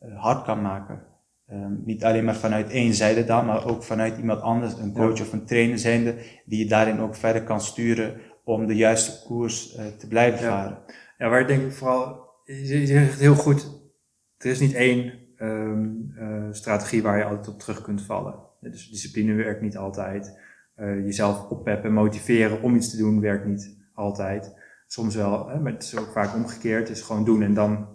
eh, 0.00 0.18
hard 0.22 0.44
kan 0.44 0.62
maken. 0.62 1.02
Ehm, 1.52 1.72
niet 1.84 2.04
alleen 2.04 2.24
maar 2.24 2.36
vanuit 2.36 2.70
één 2.70 2.94
zijde 2.94 3.24
dan, 3.24 3.46
maar 3.46 3.66
ook 3.66 3.82
vanuit 3.82 4.18
iemand 4.18 4.40
anders, 4.40 4.78
een 4.78 4.92
coach 4.92 5.20
of 5.20 5.32
een 5.32 5.44
trainer 5.46 5.78
zijnde, 5.78 6.14
die 6.44 6.58
je 6.58 6.66
daarin 6.66 7.00
ook 7.00 7.14
verder 7.14 7.42
kan 7.42 7.60
sturen 7.60 8.14
om 8.44 8.66
de 8.66 8.76
juiste 8.76 9.26
koers 9.26 9.74
eh, 9.74 9.86
te 9.86 10.08
blijven 10.08 10.40
Ja. 10.44 10.48
varen. 10.50 10.78
Ja, 11.18 11.28
waar 11.28 11.40
ik 11.40 11.46
denk 11.46 11.72
vooral, 11.72 12.30
je 12.44 12.86
zegt 12.86 13.18
heel 13.18 13.34
goed, 13.34 13.70
er 14.38 14.50
is 14.50 14.60
niet 14.60 14.74
één 14.74 15.12
ehm, 15.36 15.88
eh, 16.16 16.46
strategie 16.50 17.02
waar 17.02 17.18
je 17.18 17.24
altijd 17.24 17.48
op 17.48 17.58
terug 17.58 17.82
kunt 17.82 18.02
vallen. 18.02 18.34
Dus 18.60 18.90
discipline 18.90 19.34
werkt 19.34 19.62
niet 19.62 19.76
altijd. 19.76 20.38
Eh, 20.74 21.04
jezelf 21.04 21.48
oppeppen 21.50 21.88
en 21.88 21.94
motiveren 21.94 22.62
om 22.62 22.74
iets 22.74 22.90
te 22.90 22.96
doen 22.96 23.20
werkt 23.20 23.46
niet 23.46 23.76
altijd. 23.94 24.54
Soms 24.86 25.14
wel, 25.14 25.48
hè, 25.48 25.60
maar 25.60 25.72
het 25.72 25.82
is 25.82 25.96
ook 25.96 26.12
vaak 26.12 26.34
omgekeerd. 26.34 26.88
Het 26.88 26.96
is 26.96 27.02
gewoon 27.02 27.24
doen 27.24 27.42
en 27.42 27.54
dan 27.54 27.88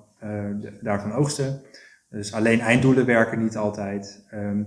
daarvan 0.81 1.11
oogsten. 1.13 1.61
Dus 2.09 2.33
alleen 2.33 2.59
einddoelen 2.59 3.05
werken 3.05 3.39
niet 3.39 3.57
altijd. 3.57 4.25
Ehm, 4.29 4.63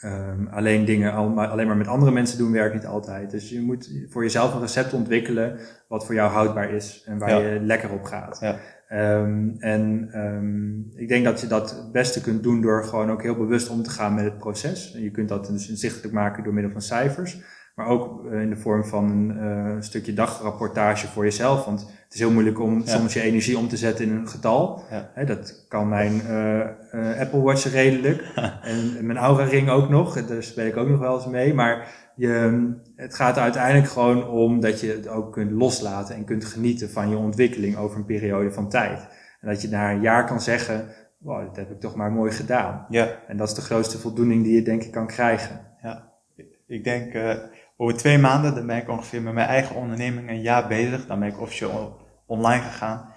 ehm, 0.00 0.46
alleen 0.46 0.84
dingen 0.84 1.12
al- 1.12 1.28
maar- 1.28 1.48
alleen 1.48 1.66
maar 1.66 1.76
met 1.76 1.86
andere 1.88 2.12
mensen 2.12 2.38
doen 2.38 2.52
werkt 2.52 2.74
niet 2.74 2.86
altijd. 2.86 3.30
Dus 3.30 3.48
je 3.50 3.60
moet 3.62 3.90
voor 4.08 4.22
jezelf 4.22 4.54
een 4.54 4.60
recept 4.60 4.92
ontwikkelen 4.92 5.58
wat 5.88 6.06
voor 6.06 6.14
jou 6.14 6.30
houdbaar 6.30 6.70
is 6.70 7.02
en 7.06 7.18
waar 7.18 7.30
Ja. 7.30 7.38
je 7.38 7.60
lekker 7.60 7.90
op 7.90 8.04
gaat. 8.04 8.38
Ja. 8.40 8.56
Ehm, 8.88 9.48
en 9.58 10.08
ehm, 10.12 11.00
ik 11.00 11.08
denk 11.08 11.24
dat 11.24 11.40
je 11.40 11.46
dat 11.46 11.70
het 11.70 11.92
beste 11.92 12.20
kunt 12.20 12.42
doen 12.42 12.60
door 12.60 12.84
gewoon 12.84 13.10
ook 13.10 13.22
heel 13.22 13.36
bewust 13.36 13.68
om 13.68 13.82
te 13.82 13.90
gaan 13.90 14.14
met 14.14 14.24
het 14.24 14.38
proces. 14.38 14.94
En 14.94 15.02
je 15.02 15.10
kunt 15.10 15.28
dat 15.28 15.46
dus 15.46 15.68
inzichtelijk 15.68 16.12
maken 16.14 16.44
door 16.44 16.52
middel 16.54 16.72
van 16.72 16.80
cijfers, 16.82 17.40
maar 17.74 17.86
ook 17.86 18.26
eh, 18.26 18.40
in 18.40 18.50
de 18.50 18.56
vorm 18.56 18.84
van 18.84 19.10
een 19.10 19.38
eh, 19.38 19.76
stukje 19.80 20.14
dagrapportage 20.14 21.06
voor 21.06 21.24
jezelf. 21.24 21.64
Want 21.64 21.90
het 22.06 22.14
is 22.14 22.20
heel 22.20 22.30
moeilijk 22.30 22.60
om 22.60 22.82
Ja. 22.84 22.86
soms 22.86 23.12
je 23.12 23.20
energie 23.20 23.58
om 23.58 23.68
te 23.68 23.76
zetten 23.76 24.04
in 24.04 24.14
een 24.14 24.28
getal. 24.28 24.82
Ja. 24.90 25.10
Hè, 25.14 25.24
dat 25.24 25.64
kan 25.68 25.88
mijn 25.88 26.20
eh, 26.20 26.60
eh, 26.60 27.20
Apple 27.20 27.40
Watch 27.40 27.72
redelijk. 27.72 28.22
en 28.62 29.06
mijn 29.06 29.18
Aura 29.18 29.44
Ring 29.44 29.68
ook 29.68 29.88
nog. 29.88 30.26
Daar 30.26 30.42
speel 30.42 30.66
ik 30.66 30.76
ook 30.76 30.88
nog 30.88 31.00
wel 31.00 31.14
eens 31.14 31.26
mee. 31.26 31.54
Maar 31.54 31.88
je, 32.16 32.72
het 32.96 33.14
gaat 33.14 33.36
er 33.36 33.42
uiteindelijk 33.42 33.88
gewoon 33.88 34.28
om 34.28 34.60
dat 34.60 34.80
je 34.80 34.86
het 34.88 35.08
ook 35.08 35.32
kunt 35.32 35.50
loslaten 35.50 36.14
en 36.14 36.24
kunt 36.24 36.44
genieten 36.44 36.90
van 36.90 37.08
je 37.08 37.16
ontwikkeling 37.16 37.76
over 37.76 37.96
een 37.98 38.04
periode 38.04 38.52
van 38.52 38.68
tijd. 38.68 39.08
En 39.40 39.48
dat 39.48 39.62
je 39.62 39.68
na 39.68 39.90
een 39.92 40.00
jaar 40.00 40.26
kan 40.26 40.40
zeggen, 40.40 40.88
wow, 41.18 41.46
dat 41.46 41.56
heb 41.56 41.70
ik 41.70 41.80
toch 41.80 41.94
maar 41.94 42.12
mooi 42.12 42.32
gedaan. 42.32 42.86
Ja, 42.88 43.08
En 43.28 43.36
dat 43.36 43.48
is 43.48 43.54
de 43.54 43.60
grootste 43.60 43.98
voldoening 43.98 44.44
die 44.44 44.54
je 44.54 44.62
denk 44.62 44.82
ik 44.82 44.92
kan 44.92 45.06
krijgen. 45.06 45.60
ik 46.66 46.84
denk 46.84 47.12
eh, 47.14 47.34
over 47.76 47.96
twee 47.96 48.18
maanden, 48.18 48.54
dan 48.54 48.66
ben 48.66 48.76
ik 48.76 48.88
ongeveer 48.88 49.22
met 49.22 49.34
mijn 49.34 49.48
eigen 49.48 49.76
onderneming 49.76 50.28
een 50.28 50.40
jaar 50.40 50.68
bezig. 50.68 51.06
Dan 51.06 51.18
ben 51.18 51.28
ik 51.28 51.40
officieel 51.40 51.96
online 52.26 52.62
gegaan. 52.62 53.12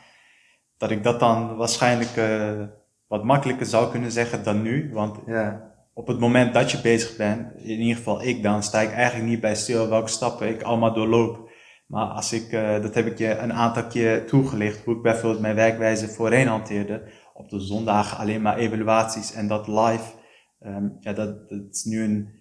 Dat 0.77 0.91
ik 0.91 1.03
dat 1.03 1.19
dan 1.19 1.55
waarschijnlijk 1.55 2.15
eh, 2.15 2.61
wat 3.07 3.23
makkelijker 3.23 3.65
zou 3.65 3.91
kunnen 3.91 4.11
zeggen 4.11 4.43
dan 4.43 4.61
nu. 4.61 4.93
Want 4.93 5.17
Ja, 5.25 5.69
op 5.93 6.07
het 6.07 6.19
moment 6.19 6.53
dat 6.53 6.71
je 6.71 6.81
bezig 6.81 7.17
bent, 7.17 7.55
in 7.55 7.79
ieder 7.79 7.95
geval 7.95 8.23
ik 8.23 8.43
dan, 8.43 8.63
sta 8.63 8.79
ik 8.79 8.91
eigenlijk 8.91 9.29
niet 9.29 9.41
bij 9.41 9.55
stil 9.55 9.89
welke 9.89 10.09
stappen 10.09 10.47
ik 10.47 10.61
allemaal 10.61 10.93
doorloop. 10.93 11.49
Maar 11.87 12.05
als 12.05 12.33
ik, 12.33 12.51
eh, 12.51 12.81
dat 12.81 12.95
heb 12.95 13.05
ik 13.05 13.17
je 13.17 13.37
een 13.37 13.53
aantal 13.53 13.87
keer 13.87 14.25
toegelicht, 14.27 14.83
hoe 14.83 14.95
ik 14.95 15.01
bijvoorbeeld 15.01 15.41
mijn 15.41 15.55
werkwijze 15.55 16.07
voorheen 16.07 16.47
hanteerde. 16.47 17.03
Op 17.33 17.49
de 17.49 17.59
zondagen 17.59 18.17
alleen 18.17 18.41
maar 18.41 18.57
evaluaties 18.57 19.33
en 19.33 19.47
dat 19.47 19.67
live. 19.67 20.13
Ehm, 20.59 20.89
ja, 20.99 21.13
dat, 21.13 21.49
dat 21.49 21.61
is 21.71 21.83
nu 21.83 22.03
een 22.03 22.38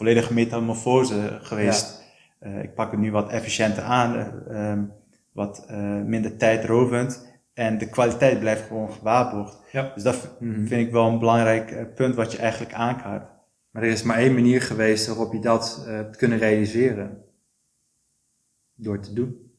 volledige 0.00 0.34
metamorfose 0.34 1.38
geweest. 1.42 2.02
Eh, 2.38 2.62
ik 2.62 2.74
pak 2.74 2.90
het 2.90 3.00
nu 3.00 3.10
wat 3.10 3.30
efficiënter 3.30 3.82
aan, 3.82 4.42
ehm, 4.48 4.84
wat 5.32 5.64
eh, 5.68 6.02
minder 6.02 6.36
tijdrovend. 6.36 7.28
En 7.54 7.78
de 7.78 7.88
kwaliteit 7.88 8.38
blijft 8.38 8.66
gewoon 8.66 8.92
gewaarborgd. 8.92 9.58
Ja. 9.72 9.92
Dus 9.94 10.02
dat 10.02 10.36
Mhm. 10.38 10.66
vind 10.66 10.86
ik 10.86 10.92
wel 10.92 11.06
een 11.08 11.18
belangrijk 11.18 11.94
punt 11.94 12.14
wat 12.14 12.32
je 12.32 12.38
eigenlijk 12.38 12.72
aankaart. 12.74 13.28
maar 13.70 13.82
er 13.82 13.88
is 13.88 14.02
maar 14.02 14.16
één 14.18 14.34
manier 14.34 14.62
geweest 14.62 15.06
waarop 15.06 15.32
je 15.32 15.40
dat 15.40 15.82
hebt 15.86 16.16
kunnen 16.16 16.38
realiseren. 16.38 17.24
Door 18.74 19.00
te 19.00 19.12
doen. 19.12 19.52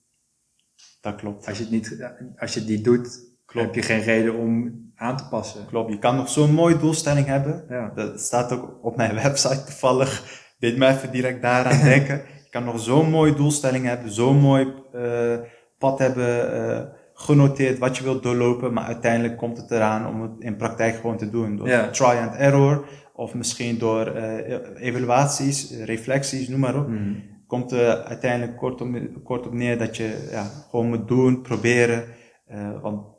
Dat 1.02 1.16
klopt. 1.16 1.48
Als 1.48 1.58
je 1.58 1.64
het 1.64 1.72
niet, 1.72 2.12
als 2.38 2.54
je 2.54 2.60
het 2.60 2.70
niet 2.70 2.84
doet, 2.84 3.20
Klopt. 3.46 3.66
heb 3.66 3.76
je 3.76 3.82
geen 3.82 4.02
reden 4.02 4.36
om 4.36 4.76
aan 5.02 5.18
te 5.18 5.28
passen. 5.30 5.66
Klopt. 5.66 5.92
Je 5.92 6.00
kan 6.00 6.16
nog 6.16 6.30
zo'n 6.30 6.54
mooie 6.54 6.78
doelstelling 6.78 7.26
hebben. 7.28 7.64
Ja. 7.70 7.92
Dat 7.96 8.20
staat 8.20 8.52
ook 8.54 8.78
op 8.82 8.96
mijn 8.96 9.16
website 9.24 9.64
toevallig. 9.64 10.40
Deed 10.60 10.78
me 10.78 10.88
even 10.88 11.12
direct 11.12 11.42
daaraan 11.42 11.84
denken. 11.94 12.16
Je 12.44 12.50
kan 12.50 12.64
nog 12.64 12.80
zo'n 12.80 13.10
mooie 13.10 13.34
doelstelling 13.34 13.86
hebben, 13.86 14.12
zo'n 14.12 14.38
mooi 14.40 14.74
eh, 14.94 15.38
pad 15.78 16.00
hebben 16.00 16.54
eh, 16.54 16.82
genoteerd 17.14 17.78
wat 17.80 17.98
je 17.98 18.04
wilt 18.04 18.24
doorlopen, 18.24 18.74
maar 18.74 18.84
uiteindelijk 18.84 19.38
komt 19.38 19.58
het 19.58 19.72
eraan 19.72 20.08
om 20.08 20.22
het 20.22 20.32
in 20.40 20.56
praktijk 20.56 20.96
gewoon 20.96 21.18
te 21.18 21.30
doen. 21.30 21.58
Door 21.58 21.68
Ja. 21.68 21.90
try 21.90 22.06
and 22.06 22.36
error, 22.36 22.86
of 23.14 23.34
misschien 23.34 23.78
door 23.78 24.06
eh, 24.08 24.58
evaluaties, 24.88 25.72
reflecties, 25.86 26.48
noem 26.48 26.60
maar 26.60 26.76
op. 26.76 26.88
Mhm. 26.88 27.14
Komt 27.48 27.72
er 27.72 28.04
uiteindelijk 28.04 28.58
kort 28.58 28.82
op, 28.82 28.90
kort 29.24 29.48
op 29.48 29.54
neer 29.54 29.78
dat 29.78 29.98
je 29.98 30.28
ja, 30.32 30.44
gewoon 30.70 30.90
moet 30.90 31.08
doen, 31.08 31.42
proberen. 31.42 32.04
eh, 32.48 32.82
want 32.82 33.11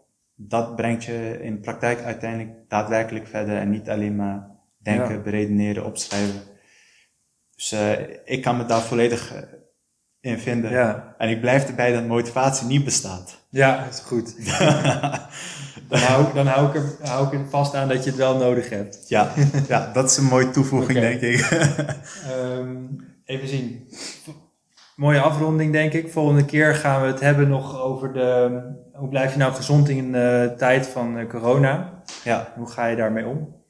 dat 0.48 0.76
brengt 0.76 1.05
je 1.05 1.38
in 1.42 1.61
praktijk 1.61 2.00
uiteindelijk 2.02 2.50
daadwerkelijk 2.68 3.26
verder 3.28 3.57
en 3.57 3.70
niet 3.70 3.88
alleen 3.90 4.16
maar 4.16 4.50
denken, 4.78 5.14
Ja. 5.14 5.20
beredeneren, 5.22 5.85
opschrijven. 5.85 6.40
Dus 7.55 7.72
eh, 7.72 7.92
ik 8.24 8.42
kan 8.42 8.57
me 8.57 8.64
daar 8.64 8.81
volledig 8.81 9.35
eh, 9.35 9.42
in 10.20 10.38
vinden. 10.38 10.70
Ja. 10.70 11.14
En 11.18 11.28
ik 11.28 11.40
blijf 11.40 11.68
erbij 11.68 11.92
dat 11.92 12.07
motivatie 12.07 12.66
niet 12.66 12.85
bestaat. 12.85 13.40
ja, 13.48 13.85
dat 13.85 13.92
is 13.94 14.00
goed. 14.00 14.35
Dan 15.88 16.00
hou, 16.00 16.35
dan 16.35 16.46
hou, 16.46 16.68
ik 16.68 16.74
er, 16.74 16.96
hou 17.09 17.26
ik 17.26 17.33
er 17.33 17.48
vast 17.48 17.74
aan 17.74 17.88
dat 17.88 18.05
je 18.05 18.11
het 18.11 18.18
wel 18.18 18.37
nodig 18.37 18.70
hebt. 18.70 19.09
ja, 19.09 19.33
ja, 19.68 19.90
dat 19.92 20.11
is 20.11 20.16
een 20.16 20.24
mooie 20.24 20.50
toevoeging, 20.50 20.98
denk 20.98 21.20
ik. 21.20 21.40
Ehm, 22.31 22.76
even 23.24 23.48
zien. 23.48 23.88
Mooie 24.96 25.20
afronding, 25.20 25.72
denk 25.72 25.92
ik. 25.92 26.09
Volgende 26.11 26.44
keer 26.44 26.74
gaan 26.74 27.00
we 27.00 27.07
het 27.07 27.20
hebben 27.20 27.48
nog 27.48 27.81
over 27.83 28.12
de. 28.12 28.61
Hoe 28.92 29.09
blijf 29.09 29.33
je 29.33 29.38
nou 29.38 29.52
gezond 29.52 29.88
in 29.88 30.12
de 30.12 30.55
tijd 30.57 30.87
van 30.87 31.18
eh, 31.18 31.28
corona? 31.28 32.02
ja, 32.24 32.52
Hoe 32.57 32.70
ga 32.70 32.87
je 32.87 32.96
daarmee 32.96 33.26
om? 33.26 33.61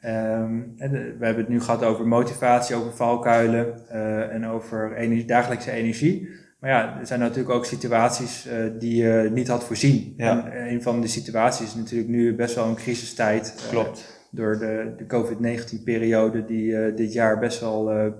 Ehm, 0.00 0.60
de- 0.76 1.16
we 1.18 1.24
hebben 1.24 1.44
het 1.44 1.48
nu 1.48 1.60
gehad 1.60 1.84
over 1.84 2.06
motivatie, 2.06 2.76
over 2.76 2.92
valkuilen 2.92 3.88
eh, 3.88 4.34
en 4.34 4.46
over 4.46 4.96
energie, 4.96 5.24
dagelijkse 5.24 5.70
energie. 5.70 6.28
Maar 6.60 6.70
ja, 6.70 6.98
er 7.00 7.06
zijn 7.06 7.20
natuurlijk 7.20 7.50
ook 7.54 7.64
situaties 7.64 8.46
eh, 8.46 8.56
die 8.78 9.02
je 9.02 9.30
niet 9.32 9.48
had 9.48 9.64
voorzien. 9.64 10.14
Ja. 10.16 10.50
En 10.50 10.68
een 10.72 10.82
van 10.82 11.00
de 11.00 11.06
situaties 11.06 11.66
is 11.66 11.74
natuurlijk 11.74 12.10
nu 12.10 12.34
best 12.34 12.54
wel 12.54 12.66
een 12.66 12.74
crisistijd. 12.74 13.54
eh, 13.64 13.68
klopt. 13.70 14.18
door 14.30 14.58
de, 14.58 14.94
de 14.96 15.06
COVID-19-periode 15.06 16.44
die 16.44 16.76
eh, 16.76 16.96
dit 16.96 17.12
jaar 17.12 17.38
best 17.38 17.60
wel 17.60 17.90
eh, 17.90 18.04
eh, 18.06 18.12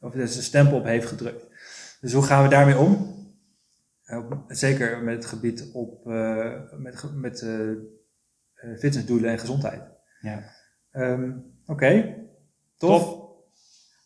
of 0.00 0.14
er 0.14 0.28
zijn 0.28 0.44
stempel 0.44 0.78
op 0.78 0.84
heeft 0.84 1.06
gedrukt. 1.06 1.46
Dus 2.06 2.14
hoe 2.14 2.24
gaan 2.24 2.42
we 2.42 2.48
daarmee 2.48 2.78
om? 2.78 3.14
Eh, 4.04 4.30
zeker 4.48 5.02
met 5.02 5.14
het 5.14 5.26
gebied 5.26 5.70
op 5.72 6.06
eh, 6.06 6.52
met, 6.76 7.04
met 7.14 7.42
eh, 7.42 7.70
eh, 7.70 8.78
fitnessdoelen 8.78 9.30
en 9.30 9.38
gezondheid. 9.38 9.82
Ja. 10.20 10.42
Ehm, 10.90 11.32
Oké, 11.66 12.14
tof. 12.76 13.18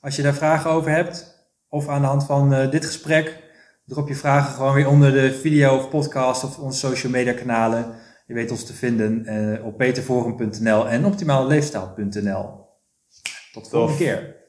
Als 0.01 0.17
je 0.17 0.23
daar 0.23 0.35
vragen 0.35 0.71
over 0.71 0.91
hebt, 0.91 1.47
of 1.69 1.89
aan 1.89 2.01
de 2.01 2.07
hand 2.07 2.25
van 2.25 2.71
dit 2.71 2.85
gesprek, 2.85 3.43
drop 3.85 4.09
je 4.09 4.15
vragen 4.15 4.55
gewoon 4.55 4.75
weer 4.75 4.89
onder 4.89 5.13
de 5.13 5.33
video 5.33 5.77
of 5.77 5.89
podcast 5.89 6.45
of 6.45 6.59
onze 6.59 6.79
social 6.79 7.13
media 7.13 7.33
kanalen. 7.33 7.95
Je 8.27 8.35
weet 8.35 8.51
ons 8.51 8.65
te 8.65 8.75
vinden 8.75 9.63
op 9.65 9.77
peterforum.nl 9.77 10.89
en 10.89 11.05
optimaleleefstijl.nl. 11.05 12.69
Tot 13.53 13.65
de 13.65 13.71
volgende 13.71 13.99
keer. 13.99 14.40